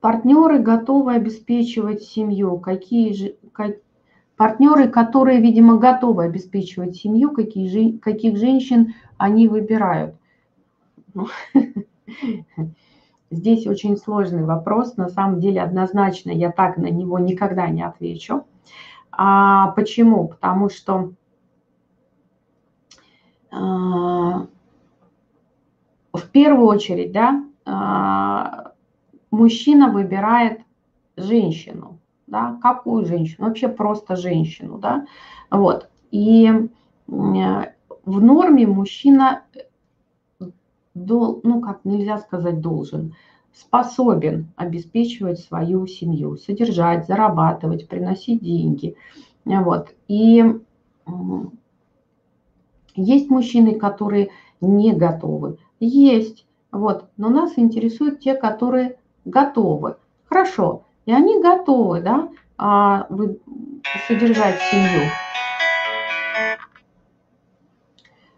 Партнеры 0.00 0.58
готовы 0.60 1.14
обеспечивать 1.14 2.02
семью. 2.02 2.58
Какие 2.58 3.12
же, 3.12 3.36
как, 3.52 3.76
партнеры, 4.36 4.88
которые, 4.88 5.40
видимо, 5.40 5.76
готовы 5.76 6.24
обеспечивать 6.24 6.96
семью, 6.96 7.32
какие, 7.32 7.98
каких 7.98 8.38
женщин 8.38 8.94
они 9.18 9.46
выбирают? 9.48 10.14
Здесь 13.30 13.66
очень 13.66 13.96
сложный 13.98 14.44
вопрос. 14.44 14.96
На 14.96 15.08
самом 15.08 15.40
деле, 15.40 15.60
однозначно 15.60 16.30
я 16.30 16.50
так 16.50 16.78
на 16.78 16.88
него 16.88 17.18
никогда 17.18 17.68
не 17.68 17.82
отвечу. 17.82 18.44
А 19.12 19.72
почему? 19.72 20.28
Потому 20.28 20.70
что 20.70 21.12
а, 23.50 24.46
в 26.12 26.28
первую 26.28 26.66
очередь, 26.66 27.12
да, 27.12 27.44
а, 27.64 28.72
мужчина 29.30 29.90
выбирает 29.90 30.60
женщину, 31.16 31.98
да, 32.26 32.58
какую 32.62 33.04
женщину, 33.04 33.46
вообще 33.46 33.68
просто 33.68 34.16
женщину, 34.16 34.78
да, 34.78 35.06
вот. 35.50 35.88
И 36.10 36.50
в 37.06 37.66
норме 38.04 38.66
мужчина, 38.66 39.44
ну 40.94 41.60
как 41.60 41.84
нельзя 41.84 42.18
сказать 42.18 42.60
должен, 42.60 43.14
способен 43.52 44.48
обеспечивать 44.56 45.40
свою 45.40 45.86
семью, 45.86 46.36
содержать, 46.36 47.06
зарабатывать, 47.06 47.88
приносить 47.88 48.42
деньги, 48.42 48.96
вот. 49.44 49.94
И 50.08 50.44
есть 52.96 53.30
мужчины, 53.30 53.76
которые 53.76 54.30
не 54.60 54.92
готовы 54.92 55.58
есть. 55.80 56.46
Вот. 56.70 57.06
Но 57.16 57.28
нас 57.28 57.54
интересуют 57.56 58.20
те, 58.20 58.34
которые 58.34 58.96
готовы. 59.24 59.96
Хорошо. 60.28 60.84
И 61.06 61.12
они 61.12 61.42
готовы, 61.42 62.00
да, 62.02 62.28
а, 62.56 63.06
вы, 63.08 63.40
содержать 64.06 64.60
семью. 64.70 65.10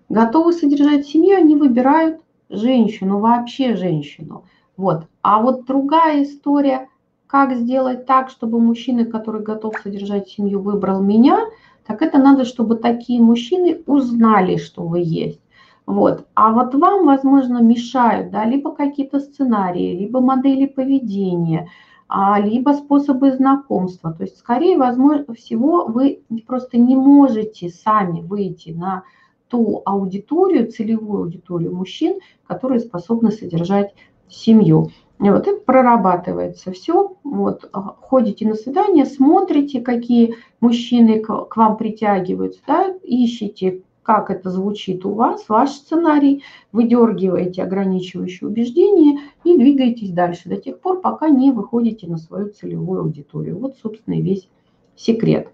Готовы 0.09 0.53
содержать 0.53 1.07
семью, 1.07 1.37
они 1.37 1.57
выбирают 1.57 2.21
женщину, 2.49 3.19
вообще 3.19 3.77
женщину. 3.77 4.45
Вот. 4.77 5.07
А 5.23 5.41
вот 5.41 5.65
другая 5.65 6.23
история, 6.23 6.89
как 7.27 7.55
сделать 7.55 8.07
так, 8.07 8.31
чтобы 8.31 8.61
мужчина, 8.61 9.05
который 9.05 9.43
готов 9.43 9.75
содержать 9.83 10.29
семью, 10.29 10.61
выбрал 10.61 11.01
меня, 11.03 11.47
так 11.87 12.03
это 12.03 12.19
надо, 12.19 12.45
чтобы 12.45 12.77
такие 12.77 13.21
мужчины 13.21 13.83
узнали, 13.87 14.57
что 14.57 14.83
вы 14.83 15.01
есть. 15.01 15.42
Вот. 15.87 16.27
А 16.35 16.53
вот 16.53 16.75
вам, 16.75 17.07
возможно, 17.07 17.59
мешают 17.59 18.31
да, 18.31 18.45
либо 18.45 18.75
какие-то 18.75 19.21
сценарии, 19.21 19.99
либо 19.99 20.21
модели 20.21 20.67
поведения, 20.67 21.69
а, 22.09 22.41
либо 22.41 22.71
способы 22.71 23.33
знакомства. 23.33 24.13
То 24.13 24.25
есть, 24.25 24.39
скорее 24.39 24.79
возможно, 24.79 25.35
всего, 25.35 25.87
вы 25.87 26.23
просто 26.47 26.79
не 26.79 26.97
можете 26.97 27.69
сами 27.69 28.21
выйти 28.21 28.71
на 28.71 29.05
ту 29.49 29.83
аудиторию, 29.85 30.71
целевую 30.71 31.25
аудиторию 31.25 31.75
мужчин, 31.75 32.21
которые 32.47 32.81
способны 32.81 33.31
содержать 33.31 33.93
семью. 34.29 34.91
И 35.21 35.31
вот 35.31 35.47
это 35.47 35.61
прорабатывается 35.61 36.73
все. 36.73 37.17
Вот, 37.23 37.69
а, 37.73 37.81
ходите 38.01 38.47
на 38.47 38.55
свидание, 38.55 39.05
смотрите, 39.05 39.81
какие 39.81 40.37
мужчины 40.61 41.21
к, 41.21 41.57
вам 41.57 41.77
притягиваются, 41.77 42.61
да, 42.67 42.95
ищите 43.03 43.83
как 44.03 44.31
это 44.31 44.51
звучит 44.51 45.05
у 45.07 45.15
вас, 45.15 45.49
ваш 45.49 45.71
сценарий, 45.71 46.43
выдергиваете 46.73 47.63
ограничивающие 47.63 48.49
убеждения 48.49 49.21
и 49.45 49.57
двигаетесь 49.57 50.11
дальше 50.11 50.49
до 50.49 50.57
тех 50.57 50.81
пор, 50.81 51.01
пока 51.01 51.29
не 51.29 51.53
выходите 51.53 52.07
на 52.09 52.19
свою 52.19 52.51
целевую 52.51 53.03
аудиторию. 53.03 53.59
Вот, 53.59 53.77
собственно, 53.81 54.15
и 54.15 54.23
весь 54.23 54.49
секрет. 54.97 55.49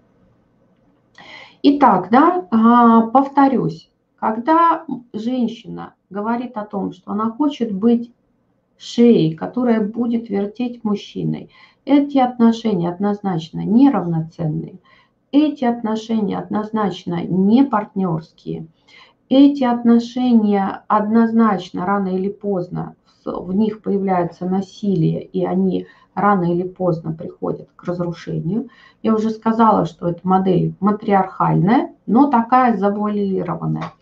Итак, 1.61 2.09
да, 2.09 2.47
а, 2.51 3.07
повторюсь, 3.07 3.89
когда 4.15 4.85
женщина 5.13 5.93
говорит 6.09 6.57
о 6.57 6.65
том, 6.65 6.93
что 6.93 7.11
она 7.11 7.29
хочет 7.29 7.71
быть 7.71 8.11
шеей, 8.77 9.35
которая 9.35 9.81
будет 9.81 10.29
вертеть 10.29 10.83
мужчиной, 10.83 11.49
эти 11.85 12.17
отношения 12.17 12.89
однозначно 12.89 13.59
неравноценные– 13.59 14.79
эти 15.31 15.63
отношения 15.65 16.37
однозначно 16.37 17.23
не 17.23 17.63
партнерские. 17.63 18.67
Эти 19.29 19.63
отношения 19.63 20.83
однозначно 20.87 21.85
рано 21.85 22.09
или 22.09 22.29
поздно 22.29 22.95
в 23.25 23.53
них 23.53 23.81
появляется 23.81 24.45
насилие, 24.45 25.23
и 25.23 25.45
они 25.45 25.87
рано 26.15 26.51
или 26.51 26.63
поздно 26.63 27.13
приходят 27.13 27.69
к 27.75 27.83
разрушению. 27.83 28.69
Я 29.03 29.13
уже 29.13 29.29
сказала, 29.29 29.85
что 29.85 30.09
эта 30.09 30.21
модель 30.27 30.73
матриархальная, 30.79 31.93
но 32.05 32.29
такая 32.29 32.77
завуалированная. 32.77 33.93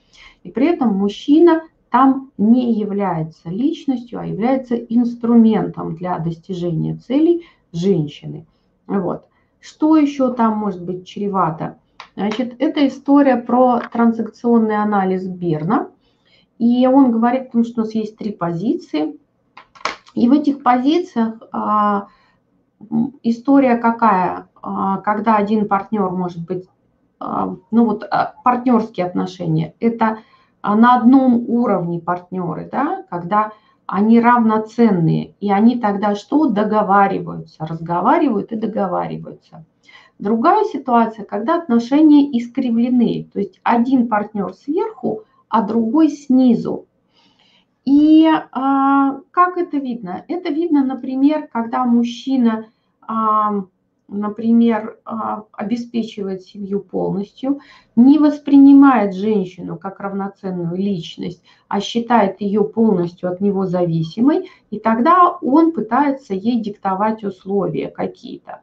И 0.44 0.52
при 0.52 0.68
этом 0.68 0.96
мужчина 0.96 1.64
там 1.90 2.32
не 2.38 2.74
является 2.74 3.50
личностью, 3.50 4.20
а 4.20 4.26
является 4.26 4.76
инструментом 4.76 5.96
для 5.96 6.20
достижения 6.20 6.96
целей 6.96 7.46
женщины. 7.74 8.46
Вот. 8.88 9.26
Что 9.68 9.98
еще 9.98 10.32
там 10.34 10.58
может 10.58 10.82
быть 10.82 11.06
чревато? 11.06 11.78
Значит, 12.16 12.56
это 12.60 12.88
история 12.88 13.36
про 13.36 13.82
транзакционный 13.92 14.78
анализ 14.78 15.28
Берна. 15.28 15.90
И 16.58 16.88
он 16.88 17.12
говорит 17.12 17.50
о 17.50 17.52
том, 17.52 17.64
что 17.66 17.82
у 17.82 17.84
нас 17.84 17.94
есть 17.94 18.18
три 18.18 18.32
позиции. 18.32 19.20
И 20.14 20.30
в 20.30 20.32
этих 20.32 20.64
позициях 20.64 21.36
а, 21.52 22.08
история 23.24 23.76
какая, 23.76 24.48
а, 24.62 25.02
когда 25.02 25.36
один 25.36 25.68
партнер 25.68 26.10
может 26.12 26.46
быть, 26.46 26.66
а, 27.20 27.54
ну 27.70 27.86
вот 27.86 28.06
а, 28.10 28.36
партнерские 28.46 29.06
отношения, 29.06 29.74
это 29.82 30.20
на 30.64 30.96
одном 30.96 31.44
уровне 31.50 32.00
партнеры, 32.00 32.70
да, 32.72 33.04
когда 33.10 33.52
они 33.88 34.20
равноценные, 34.20 35.34
и 35.40 35.50
они 35.50 35.80
тогда 35.80 36.14
что? 36.14 36.48
Договариваются, 36.48 37.66
разговаривают 37.66 38.52
и 38.52 38.58
договариваются. 38.58 39.66
Другая 40.20 40.66
ситуация, 40.66 41.24
когда 41.26 41.56
отношения 41.56 42.38
искривлены, 42.38 43.30
то 43.32 43.40
есть 43.40 43.60
один 43.64 44.10
партнер 44.10 44.54
сверху, 44.54 45.24
а 45.48 45.62
другой 45.62 46.10
снизу. 46.10 46.86
И 47.86 48.28
а, 48.52 49.22
как 49.32 49.58
это 49.58 49.78
видно? 49.78 50.26
Это 50.28 50.50
видно, 50.50 50.84
например, 50.84 51.48
когда 51.48 51.86
мужчина, 51.86 52.66
а, 53.02 53.64
например, 54.08 55.00
а, 55.06 55.44
обеспечивает 55.52 56.44
семью 56.44 56.80
полностью, 56.80 57.60
не 57.96 58.20
воспринимает 58.20 59.14
женщину 59.14 59.78
как 59.78 60.00
равноценную 60.00 60.76
личность, 60.78 61.44
а 61.68 61.82
считает 61.82 62.40
ее 62.42 62.64
полностью 62.64 63.30
от 63.32 63.42
него 63.42 63.66
зависимой, 63.66 64.50
и 64.70 64.80
тогда 64.80 65.38
он 65.42 65.74
пытается 65.74 66.34
ей 66.34 66.62
диктовать 66.62 67.24
условия 67.24 67.90
какие-то. 67.90 68.62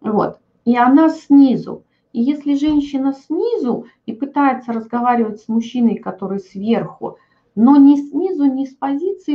Вот. 0.00 0.38
И 0.64 0.76
она 0.76 1.08
снизу. 1.08 1.84
И 2.12 2.22
если 2.22 2.54
женщина 2.54 3.12
снизу 3.12 3.86
и 4.06 4.12
пытается 4.12 4.72
разговаривать 4.72 5.40
с 5.40 5.48
мужчиной, 5.48 5.96
который 5.96 6.38
сверху, 6.38 7.18
но 7.56 7.76
не 7.76 7.96
снизу, 7.96 8.44
не 8.44 8.66
с 8.66 8.74
позиции 8.74 9.34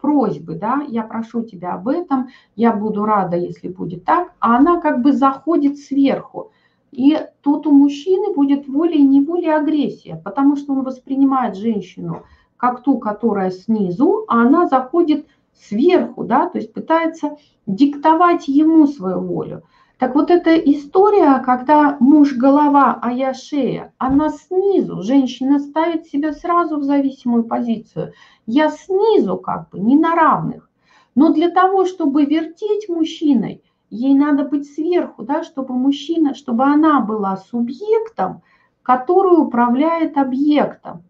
просьбы, 0.00 0.54
да, 0.54 0.82
я 0.88 1.02
прошу 1.02 1.42
тебя 1.42 1.74
об 1.74 1.88
этом, 1.88 2.28
я 2.56 2.72
буду 2.72 3.04
рада, 3.04 3.36
если 3.36 3.68
будет 3.68 4.04
так, 4.04 4.32
а 4.40 4.56
она 4.56 4.80
как 4.80 5.02
бы 5.02 5.12
заходит 5.12 5.78
сверху. 5.78 6.50
И 6.90 7.18
тут 7.42 7.66
у 7.66 7.70
мужчины 7.70 8.34
будет 8.34 8.66
волей-неволей 8.66 9.50
агрессия, 9.50 10.20
потому 10.24 10.56
что 10.56 10.72
он 10.72 10.82
воспринимает 10.82 11.56
женщину 11.56 12.22
как 12.56 12.82
ту, 12.82 12.98
которая 12.98 13.50
снизу, 13.50 14.24
а 14.26 14.42
она 14.42 14.66
заходит 14.66 15.26
сверху, 15.52 16.24
да, 16.24 16.48
то 16.48 16.58
есть 16.58 16.72
пытается 16.72 17.36
диктовать 17.66 18.48
ему 18.48 18.86
свою 18.86 19.20
волю. 19.20 19.62
Так 19.98 20.14
вот 20.14 20.30
эта 20.30 20.56
история, 20.56 21.42
когда 21.44 21.96
муж 21.98 22.34
голова, 22.34 22.98
а 23.02 23.12
я 23.12 23.34
шея, 23.34 23.92
она 23.98 24.28
снизу, 24.28 25.02
женщина 25.02 25.58
ставит 25.58 26.06
себя 26.06 26.32
сразу 26.32 26.78
в 26.78 26.84
зависимую 26.84 27.44
позицию. 27.44 28.12
Я 28.46 28.70
снизу 28.70 29.36
как 29.38 29.70
бы, 29.70 29.80
не 29.80 29.96
на 29.96 30.14
равных. 30.14 30.70
Но 31.16 31.32
для 31.32 31.50
того, 31.50 31.84
чтобы 31.84 32.26
вертеть 32.26 32.88
мужчиной, 32.88 33.64
ей 33.90 34.14
надо 34.14 34.44
быть 34.44 34.72
сверху, 34.72 35.24
да, 35.24 35.42
чтобы 35.42 35.74
мужчина, 35.74 36.34
чтобы 36.34 36.62
она 36.62 37.00
была 37.00 37.36
субъектом, 37.36 38.42
который 38.84 39.42
управляет 39.42 40.16
объектом. 40.16 41.02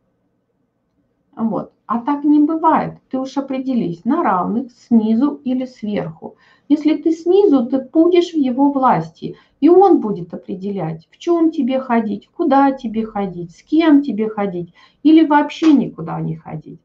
Вот. 1.36 1.72
А 1.84 2.00
так 2.00 2.24
не 2.24 2.40
бывает. 2.40 2.94
Ты 3.10 3.18
уж 3.18 3.36
определись, 3.36 4.06
на 4.06 4.22
равных, 4.22 4.72
снизу 4.72 5.40
или 5.44 5.66
сверху. 5.66 6.36
Если 6.68 6.96
ты 6.96 7.12
снизу, 7.12 7.66
ты 7.66 7.78
будешь 7.78 8.32
в 8.32 8.36
его 8.36 8.70
власти, 8.70 9.36
и 9.60 9.68
он 9.68 10.00
будет 10.00 10.34
определять, 10.34 11.08
в 11.10 11.18
чем 11.18 11.50
тебе 11.50 11.80
ходить, 11.80 12.28
куда 12.36 12.72
тебе 12.72 13.06
ходить, 13.06 13.56
с 13.56 13.62
кем 13.62 14.02
тебе 14.02 14.28
ходить, 14.28 14.74
или 15.02 15.24
вообще 15.24 15.72
никуда 15.72 16.20
не 16.20 16.36
ходить. 16.36 16.80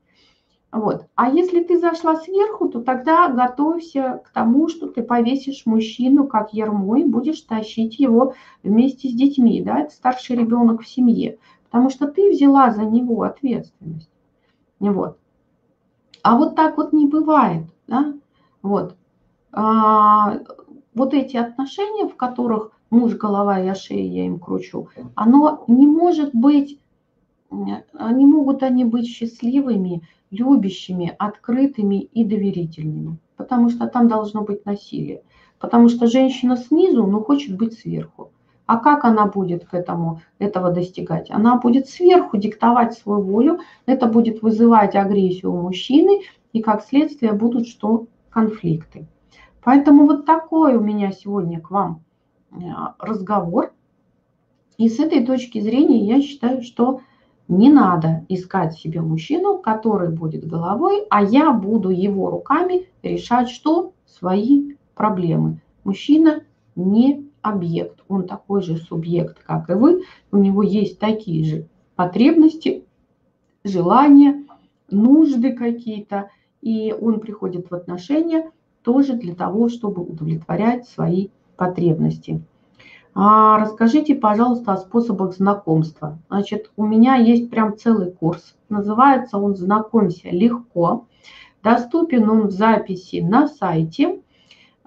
Вот. 0.72 1.06
А 1.14 1.30
если 1.30 1.64
ты 1.64 1.78
зашла 1.78 2.16
сверху, 2.16 2.68
то 2.68 2.82
тогда 2.82 3.28
готовься 3.28 4.24
к 4.26 4.32
тому, 4.32 4.70
что 4.70 4.88
ты 4.88 5.04
повесишь 5.04 5.68
мужчину 5.68 6.26
как 6.26 6.52
ермо 6.52 6.96
и 6.96 7.04
будешь 7.04 7.42
тащить 7.42 8.00
его 8.00 8.34
вместе 8.64 9.08
с 9.08 9.14
детьми. 9.14 9.62
Да? 9.62 9.82
Это 9.82 9.94
старший 9.94 10.36
ребенок 10.36 10.82
в 10.82 10.88
семье. 10.88 11.38
Потому 11.66 11.92
что 11.92 12.08
ты 12.08 12.32
взяла 12.32 12.72
за 12.72 12.86
него 12.86 13.22
ответственность. 13.22 14.10
Вот. 14.80 15.20
А 16.24 16.38
вот 16.38 16.56
так 16.56 16.78
вот 16.78 16.92
не 16.92 17.06
бывает. 17.06 17.66
Да? 17.86 18.16
Вот. 18.64 18.96
А, 19.56 20.40
вот 20.96 21.14
эти 21.14 21.38
отношения, 21.38 22.08
в 22.08 22.16
которых 22.16 22.72
муж 22.90 23.14
голова, 23.14 23.60
я 23.60 23.76
шея, 23.76 24.06
я 24.06 24.26
им 24.26 24.40
кручу, 24.40 24.90
оно 25.16 25.64
не 25.68 25.86
может 25.86 26.34
быть, 26.34 26.80
не 27.52 28.26
могут 28.26 28.64
они 28.64 28.84
быть 28.84 29.08
счастливыми, 29.08 30.02
любящими, 30.32 31.16
открытыми 31.20 32.02
и 32.02 32.26
доверительными, 32.26 33.18
потому 33.38 33.70
что 33.70 33.88
там 33.88 34.08
должно 34.08 34.42
быть 34.42 34.66
насилие. 34.66 35.22
Потому 35.60 35.88
что 35.88 36.08
женщина 36.08 36.58
снизу, 36.58 37.06
но 37.06 37.22
хочет 37.22 37.56
быть 37.56 37.80
сверху. 37.80 38.32
А 38.66 38.78
как 38.78 39.06
она 39.06 39.28
будет 39.28 39.66
к 39.66 39.74
этому, 39.76 40.22
этого 40.40 40.72
достигать? 40.72 41.30
Она 41.30 41.58
будет 41.58 41.88
сверху 41.88 42.38
диктовать 42.38 42.94
свою 42.94 43.22
волю, 43.22 43.60
это 43.86 44.08
будет 44.08 44.42
вызывать 44.42 44.96
агрессию 44.96 45.54
у 45.54 45.62
мужчины, 45.62 46.22
и 46.54 46.62
как 46.62 46.84
следствие 46.84 47.34
будут 47.34 47.68
что? 47.68 48.08
Конфликты. 48.30 49.06
Поэтому 49.64 50.06
вот 50.06 50.26
такой 50.26 50.76
у 50.76 50.82
меня 50.82 51.12
сегодня 51.12 51.60
к 51.62 51.72
вам 51.72 52.04
э, 52.52 52.56
разговор. 53.00 53.74
И 54.78 54.90
с 54.90 55.00
этой 55.00 55.26
точки 55.26 55.60
зрения 55.60 56.06
я 56.06 56.22
считаю, 56.22 56.62
что 56.62 57.02
не 57.48 57.72
надо 57.72 58.26
искать 58.30 58.74
себе 58.74 59.02
мужчину, 59.02 59.60
который 59.60 60.10
будет 60.10 60.48
головой, 60.48 61.06
а 61.10 61.24
я 61.24 61.52
буду 61.52 61.90
его 61.90 62.30
руками 62.30 62.88
решать, 63.04 63.50
что 63.50 63.94
свои 64.06 64.76
проблемы. 64.96 65.62
Мужчина 65.84 66.44
не 66.76 67.28
объект, 67.42 68.04
он 68.08 68.26
такой 68.28 68.62
же 68.62 68.78
субъект, 68.78 69.44
как 69.44 69.70
и 69.70 69.74
вы, 69.74 70.04
у 70.32 70.38
него 70.38 70.64
есть 70.64 70.98
такие 71.00 71.44
же 71.44 71.68
потребности, 71.96 72.86
желания, 73.64 74.46
нужды 74.90 75.54
какие-то, 75.54 76.30
и 76.62 76.96
он 77.00 77.20
приходит 77.20 77.70
в 77.70 77.76
отношения 77.76 78.50
тоже 78.84 79.14
для 79.14 79.34
того, 79.34 79.70
чтобы 79.70 80.02
удовлетворять 80.02 80.88
свои 80.88 81.30
потребности. 81.56 82.42
А 83.16 83.60
расскажите, 83.60 84.16
пожалуйста, 84.16 84.74
о 84.74 84.78
способах 84.78 85.36
знакомства. 85.36 86.18
Значит, 86.30 86.72
у 86.76 86.86
меня 86.86 87.16
есть 87.16 87.50
прям 87.50 87.78
целый 87.78 88.12
курс. 88.12 88.56
Называется 88.70 89.38
он 89.38 89.56
«Знакомься 89.56 90.30
легко». 90.30 91.06
Доступен 91.62 92.30
он 92.30 92.48
в 92.48 92.52
записи 92.52 93.22
на 93.22 93.48
сайте. 93.48 94.20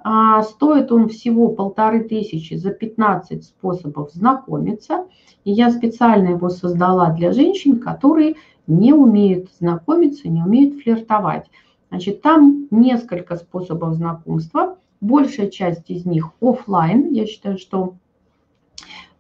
А 0.09 0.43
стоит 0.43 0.93
он 0.93 1.09
всего 1.09 1.49
полторы 1.49 2.05
тысячи 2.05 2.55
за 2.55 2.71
15 2.71 3.45
способов 3.45 4.13
знакомиться. 4.13 5.07
И 5.45 5.53
я 5.53 5.71
специально 5.71 6.31
его 6.31 6.51
создала 6.51 7.11
для 7.11 7.33
женщин, 7.33 7.79
которые 7.79 8.35
не 8.67 8.93
умеют 8.93 9.49
знакомиться, 9.59 10.29
не 10.29 10.43
умеют 10.43 10.83
флиртовать. 10.83 11.47
Значит, 11.91 12.23
там 12.23 12.67
несколько 12.71 13.37
способов 13.37 13.95
знакомства. 13.95 14.79
Большая 15.01 15.49
часть 15.51 15.91
из 15.91 16.05
них 16.05 16.31
офлайн. 16.41 17.13
Я 17.13 17.27
считаю, 17.27 17.59
что 17.59 17.95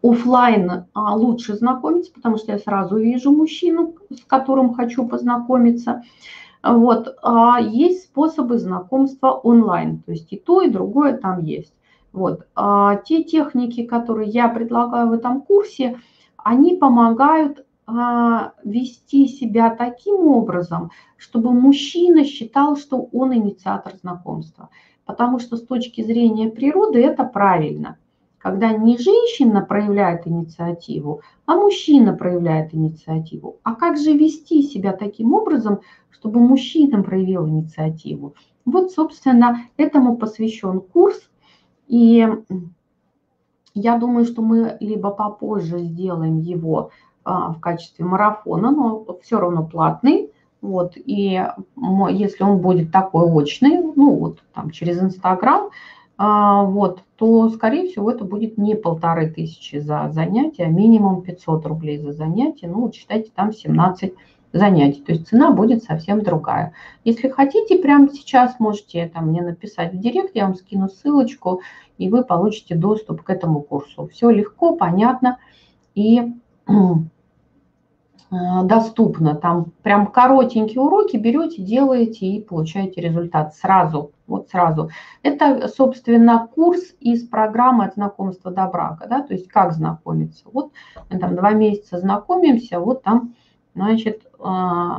офлайн 0.02 0.85
а, 0.92 1.14
лучше 1.14 1.55
знакомиться, 1.55 2.12
потому 2.12 2.38
что 2.38 2.52
я 2.52 2.59
сразу 2.59 2.96
вижу 2.96 3.31
мужчину, 3.31 3.94
с 4.11 4.24
которым 4.24 4.74
хочу 4.74 5.07
познакомиться. 5.07 6.02
Вот. 6.62 7.16
А 7.22 7.61
есть 7.61 8.05
способы 8.05 8.59
знакомства 8.59 9.31
онлайн, 9.31 10.02
то 10.02 10.12
есть 10.12 10.33
и 10.33 10.37
то, 10.37 10.62
и 10.62 10.70
другое 10.70 11.16
там 11.16 11.42
есть. 11.42 11.72
Вот. 12.12 12.46
А 12.55 12.96
те 12.96 13.22
техники, 13.22 13.85
которые 13.85 14.31
я 14.31 14.48
предлагаю 14.48 15.09
в 15.09 15.12
этом 15.12 15.42
курсе, 15.42 16.00
они 16.37 16.76
помогают 16.76 17.65
вести 17.88 19.29
себя 19.29 19.70
таким 19.75 20.27
образом, 20.27 20.90
чтобы 21.16 21.53
мужчина 21.53 22.25
считал, 22.25 22.77
что 22.77 23.09
он 23.12 23.35
инициатор 23.35 23.94
знакомства. 23.94 24.70
Потому 25.05 25.38
что 25.38 25.57
с 25.57 25.62
точки 25.62 26.03
зрения 26.03 26.49
природы 26.49 27.01
это 27.01 27.25
правильно. 27.25 27.96
Когда 28.38 28.72
не 28.72 28.99
женщина 28.99 29.61
проявляет 29.61 30.27
инициативу, 30.27 31.20
а 31.46 31.57
мужчина 31.57 32.12
проявляет 32.12 32.75
инициативу. 32.75 33.59
А 33.62 33.75
как 33.75 33.99
же 33.99 34.12
вести 34.12 34.62
себя 34.62 34.92
таким 34.92 35.35
образом, 35.35 35.81
чтобы 36.11 36.40
мужчина 36.40 37.03
проявил 37.03 37.49
инициативу? 37.49 38.35
Вот, 38.64 38.90
собственно, 38.90 39.62
этому 39.77 40.16
посвящен 40.16 40.81
курс. 40.81 41.31
И 41.87 42.27
я 43.75 43.99
думаю, 43.99 44.25
что 44.25 44.42
мы 44.42 44.77
либо 44.81 45.11
попозже 45.11 45.81
сделаем 45.81 46.38
его 46.38 46.79
а, 46.81 46.90
в 47.27 47.59
качестве 47.61 48.05
марафона, 48.05 48.71
но 48.71 49.05
все 49.23 49.41
равно 49.41 49.67
платный. 49.67 50.31
Вот, 50.62 50.93
и 50.97 51.45
если 52.11 52.43
он 52.43 52.59
будет 52.59 52.91
такой 52.91 53.25
очный, 53.25 53.83
ну 53.95 54.17
вот 54.17 54.43
там 54.55 54.71
через 54.71 55.01
Инстаграм, 55.01 55.69
а, 56.19 56.62
вот, 56.62 57.03
то, 57.17 57.49
скорее 57.51 57.89
всего, 57.89 58.11
это 58.11 58.25
будет 58.25 58.57
не 58.57 58.75
полторы 58.75 59.29
тысячи 59.29 59.77
за 59.77 60.09
занятие, 60.12 60.65
а 60.65 60.69
минимум 60.69 61.23
500 61.23 61.67
рублей 61.67 61.99
за 61.99 62.12
занятие. 62.12 62.69
Ну, 62.69 62.83
вот 62.83 62.95
считайте, 62.95 63.31
там 63.35 63.53
17 63.53 64.15
занятий. 64.53 65.03
То 65.03 65.12
есть 65.12 65.29
цена 65.29 65.51
будет 65.51 65.85
совсем 65.85 66.23
другая. 66.23 66.73
Если 67.05 67.29
хотите, 67.29 67.79
прямо 67.79 68.09
сейчас 68.09 68.59
можете 68.59 69.11
там, 69.12 69.29
мне 69.29 69.43
написать 69.43 69.93
в 69.93 69.99
директ, 69.99 70.35
я 70.35 70.47
вам 70.47 70.55
скину 70.55 70.89
ссылочку, 70.89 71.61
и 71.99 72.09
вы 72.09 72.25
получите 72.25 72.75
доступ 72.75 73.23
к 73.23 73.31
этому 73.31 73.61
курсу. 73.61 74.09
Все 74.09 74.31
легко, 74.31 74.75
понятно 74.75 75.39
и 75.95 76.33
доступно. 78.31 79.37
Там 79.37 79.73
прям 79.83 80.09
коротенькие 80.09 80.81
уроки 80.81 81.17
берете, 81.17 81.62
делаете 81.62 82.27
и 82.27 82.43
получаете 82.43 83.01
результат 83.01 83.55
сразу. 83.55 84.12
Вот 84.27 84.49
сразу. 84.51 84.91
Это, 85.23 85.69
собственно, 85.69 86.49
курс 86.53 86.83
из 87.01 87.27
программы 87.27 87.85
от 87.85 87.95
знакомства 87.95 88.51
до 88.51 88.67
брака. 88.67 89.07
Да? 89.09 89.23
То 89.23 89.35
есть 89.35 89.49
как 89.49 89.73
знакомиться. 89.73 90.45
Вот 90.53 90.73
мы 91.09 91.19
там 91.19 91.37
два 91.37 91.53
месяца 91.53 91.99
знакомимся, 91.99 92.81
вот 92.81 93.05
там, 93.05 93.35
значит, 93.75 94.23
э, 94.39 94.95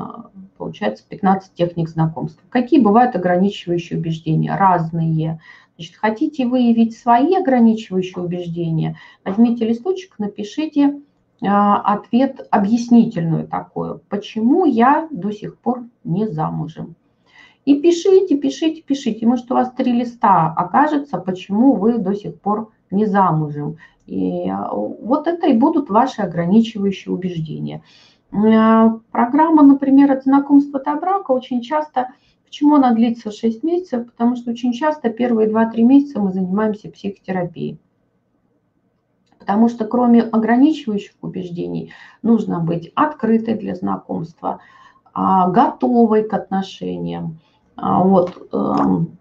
получается 0.57 1.03
15 1.09 1.53
техник 1.53 1.89
знакомства. 1.89 2.41
Какие 2.49 2.79
бывают 2.79 3.15
ограничивающие 3.15 3.99
убеждения? 3.99 4.55
Разные. 4.55 5.41
Значит, 5.75 5.97
хотите 5.97 6.47
выявить 6.47 6.97
свои 6.97 7.35
ограничивающие 7.35 8.23
убеждения? 8.23 8.97
Возьмите 9.25 9.67
листочек, 9.67 10.17
напишите 10.17 11.01
ответ 11.41 12.47
объяснительную 12.49 13.47
такую, 13.47 14.01
почему 14.09 14.65
я 14.65 15.07
до 15.11 15.31
сих 15.31 15.57
пор 15.59 15.83
не 16.03 16.27
замужем. 16.27 16.95
И 17.67 17.81
пишите, 17.81 18.37
пишите, 18.37 18.81
пишите. 18.81 19.27
Может, 19.27 19.51
у 19.51 19.55
вас 19.55 19.73
три 19.73 19.91
листа 19.91 20.53
окажется, 20.55 21.17
почему 21.17 21.75
вы 21.75 21.97
до 21.97 22.15
сих 22.15 22.39
пор 22.39 22.71
не 22.91 23.05
замужем. 23.05 23.75
И 24.05 24.49
а, 24.49 24.73
вот 24.73 25.27
это 25.27 25.47
и 25.47 25.53
будут 25.53 25.89
ваши 25.89 26.21
ограничивающие 26.21 27.13
убеждения. 27.13 27.83
А, 28.31 28.99
программа, 29.11 29.63
например, 29.63 30.13
от 30.13 30.23
знакомства 30.23 30.79
до 30.79 30.95
брака 30.95 31.31
очень 31.31 31.61
часто, 31.61 32.07
почему 32.45 32.75
она 32.75 32.93
длится 32.93 33.31
6 33.31 33.63
месяцев? 33.63 34.05
Потому 34.05 34.37
что 34.37 34.51
очень 34.51 34.71
часто 34.71 35.09
первые 35.09 35.49
2-3 35.49 35.81
месяца 35.81 36.21
мы 36.21 36.31
занимаемся 36.31 36.89
психотерапией. 36.89 37.79
Потому 39.47 39.69
что 39.69 39.85
кроме 39.85 40.23
ограничивающих 40.23 41.13
убеждений 41.21 41.93
нужно 42.21 42.59
быть 42.59 42.91
открытой 42.95 43.53
для 43.53 43.75
знакомства, 43.75 44.59
а, 45.13 45.49
готовой 45.49 46.27
к 46.27 46.33
отношениям, 46.33 47.39
а, 47.77 48.03
вот, 48.03 48.49
эм, 48.51 49.17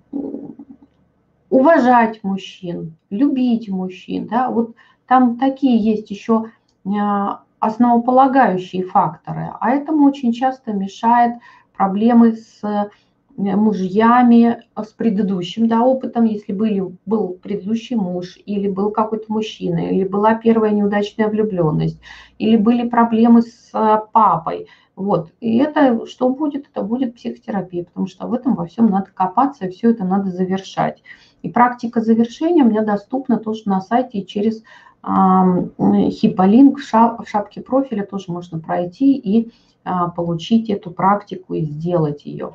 уважать 1.49 2.25
мужчин, 2.25 2.97
любить 3.09 3.69
мужчин. 3.69 4.27
Да? 4.27 4.51
Вот 4.51 4.75
там 5.07 5.39
такие 5.39 5.79
есть 5.79 6.11
еще 6.11 6.47
а, 6.85 7.43
основополагающие 7.61 8.83
факторы, 8.83 9.53
а 9.61 9.71
этому 9.71 10.07
очень 10.07 10.33
часто 10.33 10.73
мешает 10.73 11.37
проблемы 11.77 12.33
с 12.33 12.91
мужьями 13.37 14.63
с 14.75 14.89
предыдущим 14.89 15.69
да, 15.69 15.83
опытом, 15.83 16.25
если 16.25 16.53
были, 16.53 16.83
был 17.05 17.39
предыдущий 17.43 17.97
муж, 17.97 18.39
или 18.47 18.69
был 18.69 18.91
какой-то 18.91 19.27
мужчина, 19.29 19.91
или 19.91 20.05
была 20.05 20.35
первая 20.35 20.73
неудачная 20.73 21.29
влюбленность, 21.29 22.01
или 22.39 22.57
были 22.57 22.89
проблемы 22.89 23.43
с 23.43 23.71
э, 23.75 23.99
папой. 24.13 24.69
Вот. 24.95 25.33
И 25.41 25.59
это 25.59 26.07
что 26.07 26.31
будет? 26.31 26.67
Это 26.71 26.83
будет 26.83 27.17
психотерапия, 27.17 27.85
потому 27.85 28.07
что 28.07 28.27
в 28.27 28.33
этом 28.33 28.55
во 28.55 28.67
всем 28.67 28.91
надо 28.91 29.11
копаться, 29.13 29.67
и 29.67 29.71
все 29.71 29.91
это 29.91 30.05
надо 30.05 30.31
завершать. 30.31 31.03
И 31.43 31.51
практика 31.51 32.01
завершения 32.01 32.63
у 32.63 32.69
меня 32.69 32.83
доступна 32.83 33.37
тоже 33.39 33.63
на 33.67 33.81
сайте 33.81 34.19
и 34.19 34.27
через 34.27 34.63
хиполинк 35.05 36.79
в 36.79 37.27
шапке 37.29 37.61
профиля 37.61 38.05
тоже 38.05 38.33
можно 38.33 38.59
пройти 38.59 39.15
и 39.15 39.53
а, 39.85 40.09
получить 40.09 40.69
эту 40.69 40.91
практику 40.91 41.55
и 41.55 41.61
сделать 41.61 42.25
ее. 42.25 42.55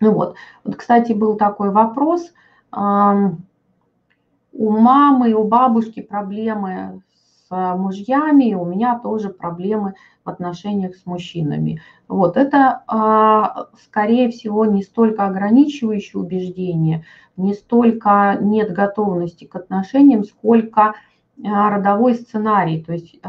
Ну 0.00 0.12
вот. 0.12 0.36
вот, 0.64 0.76
кстати, 0.76 1.12
был 1.12 1.36
такой 1.36 1.70
вопрос. 1.70 2.32
У 4.56 4.70
мамы 4.70 5.32
у 5.32 5.44
бабушки 5.44 6.00
проблемы 6.00 7.02
с 7.48 7.76
мужьями, 7.76 8.54
у 8.54 8.64
меня 8.64 8.98
тоже 8.98 9.28
проблемы 9.28 9.94
в 10.24 10.28
отношениях 10.30 10.96
с 10.96 11.06
мужчинами. 11.06 11.82
Вот 12.08 12.36
это, 12.36 12.82
а, 12.86 13.66
скорее 13.84 14.30
всего, 14.30 14.64
не 14.64 14.82
столько 14.82 15.26
ограничивающее 15.26 16.20
убеждение, 16.20 17.04
не 17.36 17.54
столько 17.54 18.38
нет 18.40 18.72
готовности 18.72 19.44
к 19.44 19.56
отношениям, 19.56 20.24
сколько 20.24 20.94
а, 21.44 21.70
родовой 21.70 22.14
сценарий. 22.14 22.82
То 22.82 22.92
есть 22.92 23.20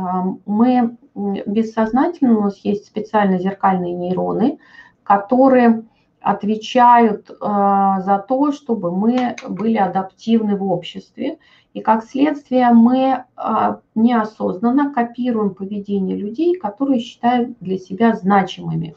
мы 0.46 0.98
бессознательно, 1.16 2.38
у 2.38 2.42
нас 2.44 2.58
есть 2.60 2.86
специально 2.86 3.40
зеркальные 3.40 3.94
нейроны, 3.94 4.60
которые 5.04 5.84
отвечают 6.26 7.30
э, 7.30 7.34
за 7.40 8.26
то, 8.28 8.52
чтобы 8.52 8.92
мы 8.92 9.36
были 9.48 9.78
адаптивны 9.78 10.56
в 10.58 10.64
обществе. 10.64 11.38
И 11.76 11.82
как 11.82 12.04
следствие 12.04 12.72
мы 12.72 12.98
э, 13.38 13.76
неосознанно 13.94 14.92
копируем 14.92 15.54
поведение 15.54 16.18
людей, 16.18 16.56
которые 16.56 17.00
считают 17.00 17.56
для 17.60 17.78
себя 17.78 18.16
значимыми. 18.16 18.96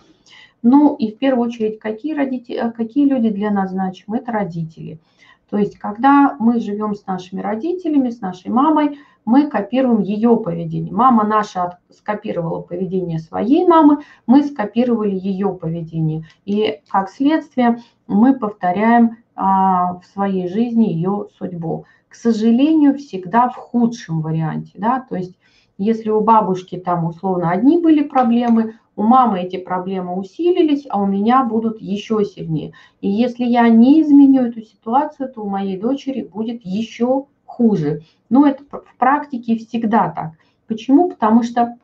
Ну 0.62 0.97
и 0.97 1.12
в 1.12 1.19
первую 1.19 1.49
очередь, 1.49 1.79
какие, 1.79 2.14
родители, 2.14 2.73
какие 2.75 3.07
люди 3.07 3.29
для 3.29 3.51
нас 3.51 3.73
значимы? 3.73 4.17
Это 4.17 4.33
родители. 4.33 4.99
То 5.51 5.57
есть, 5.59 5.79
когда 5.79 6.37
мы 6.39 6.61
живем 6.61 6.95
с 6.95 7.07
нашими 7.07 7.41
родителями, 7.41 8.11
с 8.11 8.21
нашей 8.21 8.51
мамой, 8.51 8.99
мы 9.25 9.47
копируем 9.49 10.01
ее 10.01 10.37
поведение. 10.37 10.93
Мама 10.93 11.25
наша 11.25 11.79
скопировала 11.91 12.63
поведение 12.63 13.19
своей 13.19 13.67
мамы, 13.67 14.03
мы 14.27 14.43
скопировали 14.43 15.15
ее 15.15 15.51
поведение. 15.53 16.25
И 16.45 16.81
как 16.89 17.11
следствие 17.11 17.79
мы 18.07 18.39
повторяем 18.39 19.19
а, 19.35 19.99
в 20.01 20.05
своей 20.07 20.49
жизни 20.49 20.87
ее 20.87 21.29
судьбу. 21.39 21.85
К 22.09 22.15
сожалению, 22.15 22.97
всегда 22.97 23.51
в 23.51 23.57
худшем 23.57 24.23
варианте. 24.23 24.73
Да? 24.77 25.05
То 25.09 25.17
есть 25.17 25.39
если 25.79 26.11
у 26.11 26.21
бабушки 26.21 26.77
там 26.77 27.05
условно 27.05 27.51
одни 27.51 27.79
были 27.79 28.03
проблемы, 28.03 28.79
у 28.99 29.03
мамы 29.05 29.43
эти 29.43 29.57
проблемы 29.59 30.17
усилились, 30.17 30.85
а 30.91 31.01
у 31.01 31.07
меня 31.07 31.45
будут 31.45 31.81
еще 31.81 32.25
сильнее. 32.25 32.73
И 33.01 33.09
если 33.09 33.45
я 33.45 33.69
не 33.69 34.03
изменю 34.03 34.47
эту 34.47 34.61
ситуацию, 34.63 35.33
то 35.33 35.43
у 35.43 35.49
моей 35.49 35.79
дочери 35.79 36.23
будет 36.23 36.63
еще 36.65 37.27
хуже. 37.45 38.03
Но 38.29 38.45
это 38.45 38.65
в 38.65 38.97
практике 38.99 39.57
всегда 39.57 40.11
так. 40.11 40.33
Почему? 40.67 41.11
Потому 41.11 41.45
что 41.45 41.77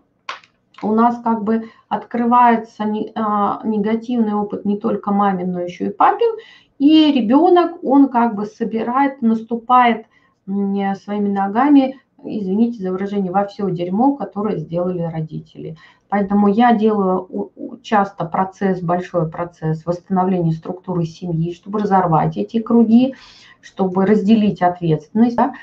у 0.82 0.92
нас 0.92 1.22
как 1.22 1.44
бы 1.44 1.70
открывается 1.88 2.82
а, 3.14 3.60
негативный 3.64 4.34
опыт 4.34 4.64
не 4.64 4.76
только 4.76 5.12
мамин, 5.12 5.52
но 5.52 5.60
еще 5.60 5.86
и 5.86 5.90
папин, 5.90 6.36
и 6.80 7.12
ребенок, 7.12 7.78
он 7.84 8.08
как 8.08 8.34
бы 8.34 8.44
собирает, 8.44 9.22
наступает 9.22 10.06
своими 10.46 11.28
ногами, 11.28 12.00
извините 12.24 12.82
за 12.82 12.90
выражение, 12.90 13.30
во 13.30 13.46
все 13.46 13.70
дерьмо, 13.70 14.16
которое 14.16 14.58
сделали 14.58 15.02
родители. 15.02 15.76
Поэтому 16.14 16.46
я 16.46 16.72
делаю 16.72 17.50
часто 17.82 18.24
процесс, 18.24 18.80
большой 18.80 19.28
процесс 19.28 19.84
восстановления 19.84 20.52
структуры 20.52 21.06
семьи, 21.06 21.52
чтобы 21.52 21.80
разорвать 21.80 22.36
эти 22.36 22.60
круги, 22.60 23.16
чтобы 23.60 24.06
разделить 24.06 24.62
ответственность. 24.62 25.34
Да? 25.34 25.54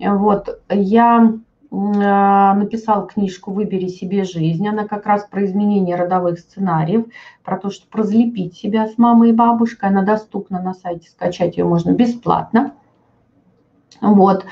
Вот, 0.00 0.60
я 0.68 1.32
а, 1.70 2.54
написала 2.54 3.06
книжку 3.06 3.52
«Выбери 3.52 3.86
себе 3.86 4.24
жизнь». 4.24 4.66
Она 4.66 4.88
как 4.88 5.06
раз 5.06 5.28
про 5.30 5.44
изменение 5.44 5.94
родовых 5.94 6.40
сценариев, 6.40 7.04
про 7.44 7.56
то, 7.56 7.70
что 7.70 7.86
разлепить 7.96 8.56
себя 8.56 8.88
с 8.88 8.98
мамой 8.98 9.28
и 9.28 9.32
бабушкой. 9.32 9.90
Она 9.90 10.02
доступна 10.02 10.60
на 10.60 10.74
сайте, 10.74 11.08
скачать 11.08 11.56
ее 11.56 11.66
можно 11.66 11.92
бесплатно. 11.92 12.72
Вот. 14.00 14.44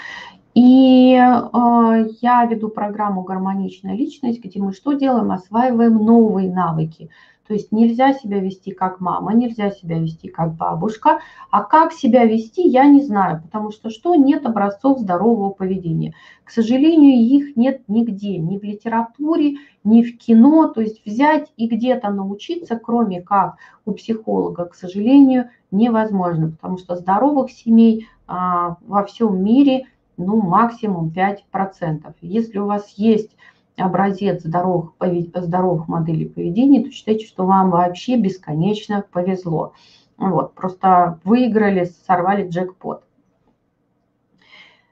И 0.58 1.14
э, 1.14 2.08
я 2.20 2.44
веду 2.46 2.68
программу 2.68 3.22
«Гармоничная 3.22 3.94
личность», 3.94 4.42
где 4.42 4.60
мы 4.60 4.72
что 4.72 4.92
делаем? 4.94 5.30
Осваиваем 5.30 6.04
новые 6.04 6.52
навыки. 6.52 7.10
То 7.46 7.54
есть 7.54 7.70
нельзя 7.70 8.12
себя 8.12 8.40
вести 8.40 8.72
как 8.72 8.98
мама, 8.98 9.34
нельзя 9.34 9.70
себя 9.70 10.00
вести 10.00 10.26
как 10.26 10.56
бабушка, 10.56 11.20
а 11.52 11.62
как 11.62 11.92
себя 11.92 12.24
вести, 12.24 12.66
я 12.66 12.86
не 12.86 13.04
знаю, 13.04 13.40
потому 13.40 13.70
что 13.70 13.88
что? 13.88 14.16
Нет 14.16 14.46
образцов 14.46 14.98
здорового 14.98 15.50
поведения. 15.50 16.14
К 16.42 16.50
сожалению, 16.50 17.14
их 17.14 17.56
нет 17.56 17.82
нигде, 17.86 18.36
ни 18.38 18.58
в 18.58 18.64
литературе, 18.64 19.58
ни 19.84 20.02
в 20.02 20.18
кино. 20.18 20.66
То 20.66 20.80
есть 20.80 21.06
взять 21.06 21.52
и 21.56 21.68
где-то 21.68 22.10
научиться, 22.10 22.74
кроме 22.74 23.22
как 23.22 23.58
у 23.86 23.92
психолога, 23.92 24.64
к 24.64 24.74
сожалению, 24.74 25.50
невозможно, 25.70 26.50
потому 26.50 26.78
что 26.78 26.96
здоровых 26.96 27.52
семей 27.52 28.08
а, 28.26 28.76
во 28.88 29.04
всем 29.04 29.40
мире 29.42 29.86
ну, 30.18 30.42
максимум 30.42 31.10
5%. 31.14 32.14
Если 32.20 32.58
у 32.58 32.66
вас 32.66 32.90
есть 32.96 33.30
образец 33.76 34.42
здоровых, 34.42 34.92
здоровых 35.34 35.88
моделей 35.88 36.26
поведения, 36.26 36.84
то 36.84 36.90
считайте, 36.90 37.26
что 37.26 37.46
вам 37.46 37.70
вообще 37.70 38.16
бесконечно 38.16 39.04
повезло. 39.10 39.72
Вот, 40.16 40.54
просто 40.54 41.20
выиграли, 41.24 41.84
сорвали 42.06 42.48
джекпот. 42.48 43.04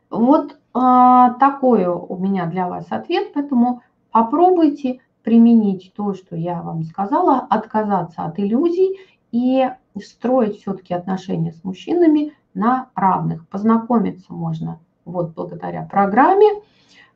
Вот 0.08 0.56
а, 0.72 1.32
такой 1.34 1.84
у 1.86 2.16
меня 2.16 2.46
для 2.46 2.68
вас 2.68 2.86
ответ, 2.90 3.32
поэтому 3.34 3.82
попробуйте, 4.12 5.00
применить 5.24 5.92
то, 5.96 6.14
что 6.14 6.36
я 6.36 6.62
вам 6.62 6.84
сказала, 6.84 7.38
отказаться 7.50 8.24
от 8.24 8.38
иллюзий 8.38 9.00
и 9.32 9.68
строить 10.00 10.60
все-таки 10.60 10.94
отношения 10.94 11.50
с 11.50 11.64
мужчинами 11.64 12.32
на 12.54 12.90
равных. 12.94 13.48
Познакомиться 13.48 14.32
можно 14.32 14.78
вот 15.06 15.34
благодаря 15.34 15.84
программе, 15.90 16.48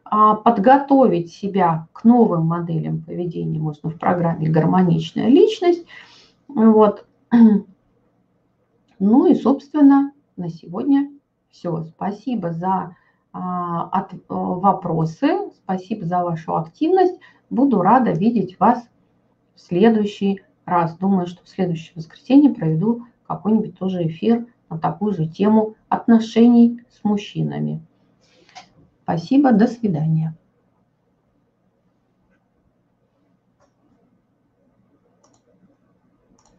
а, 0.05 0.35
подготовить 0.35 1.33
себя 1.33 1.87
к 1.93 2.05
новым 2.05 2.47
моделям 2.47 3.03
поведения 3.03 3.59
можно 3.59 3.91
в 3.91 3.99
программе 3.99 4.49
«Гармоничная 4.49 5.29
личность». 5.29 5.85
Вот. 6.49 7.05
Ну 9.03 9.25
и, 9.25 9.35
собственно, 9.35 10.13
на 10.37 10.51
сегодня 10.51 11.11
все. 11.51 11.85
Спасибо 11.85 12.53
за 12.53 12.95
а, 13.33 13.85
от, 13.85 14.13
а, 14.13 14.35
вопросы, 14.35 15.51
спасибо 15.65 16.05
за 16.05 16.23
вашу 16.23 16.55
активность. 16.55 17.19
Буду 17.49 17.81
рада 17.81 18.11
видеть 18.13 18.61
вас 18.61 18.87
в 19.55 19.61
следующий 19.61 20.43
раз. 20.67 20.99
Думаю, 20.99 21.29
что 21.29 21.43
в 21.43 21.49
следующее 21.49 21.93
воскресенье 21.97 22.53
проведу 22.53 23.07
какой-нибудь 23.27 23.79
тоже 23.79 24.07
эфир 24.07 24.47
на 24.71 24.79
такую 24.79 25.13
же 25.13 25.27
тему 25.27 25.75
отношений 25.89 26.81
с 26.91 27.05
мужчинами. 27.05 27.85
Спасибо, 29.03 29.53
до 29.53 29.67
свидания. 29.67 30.37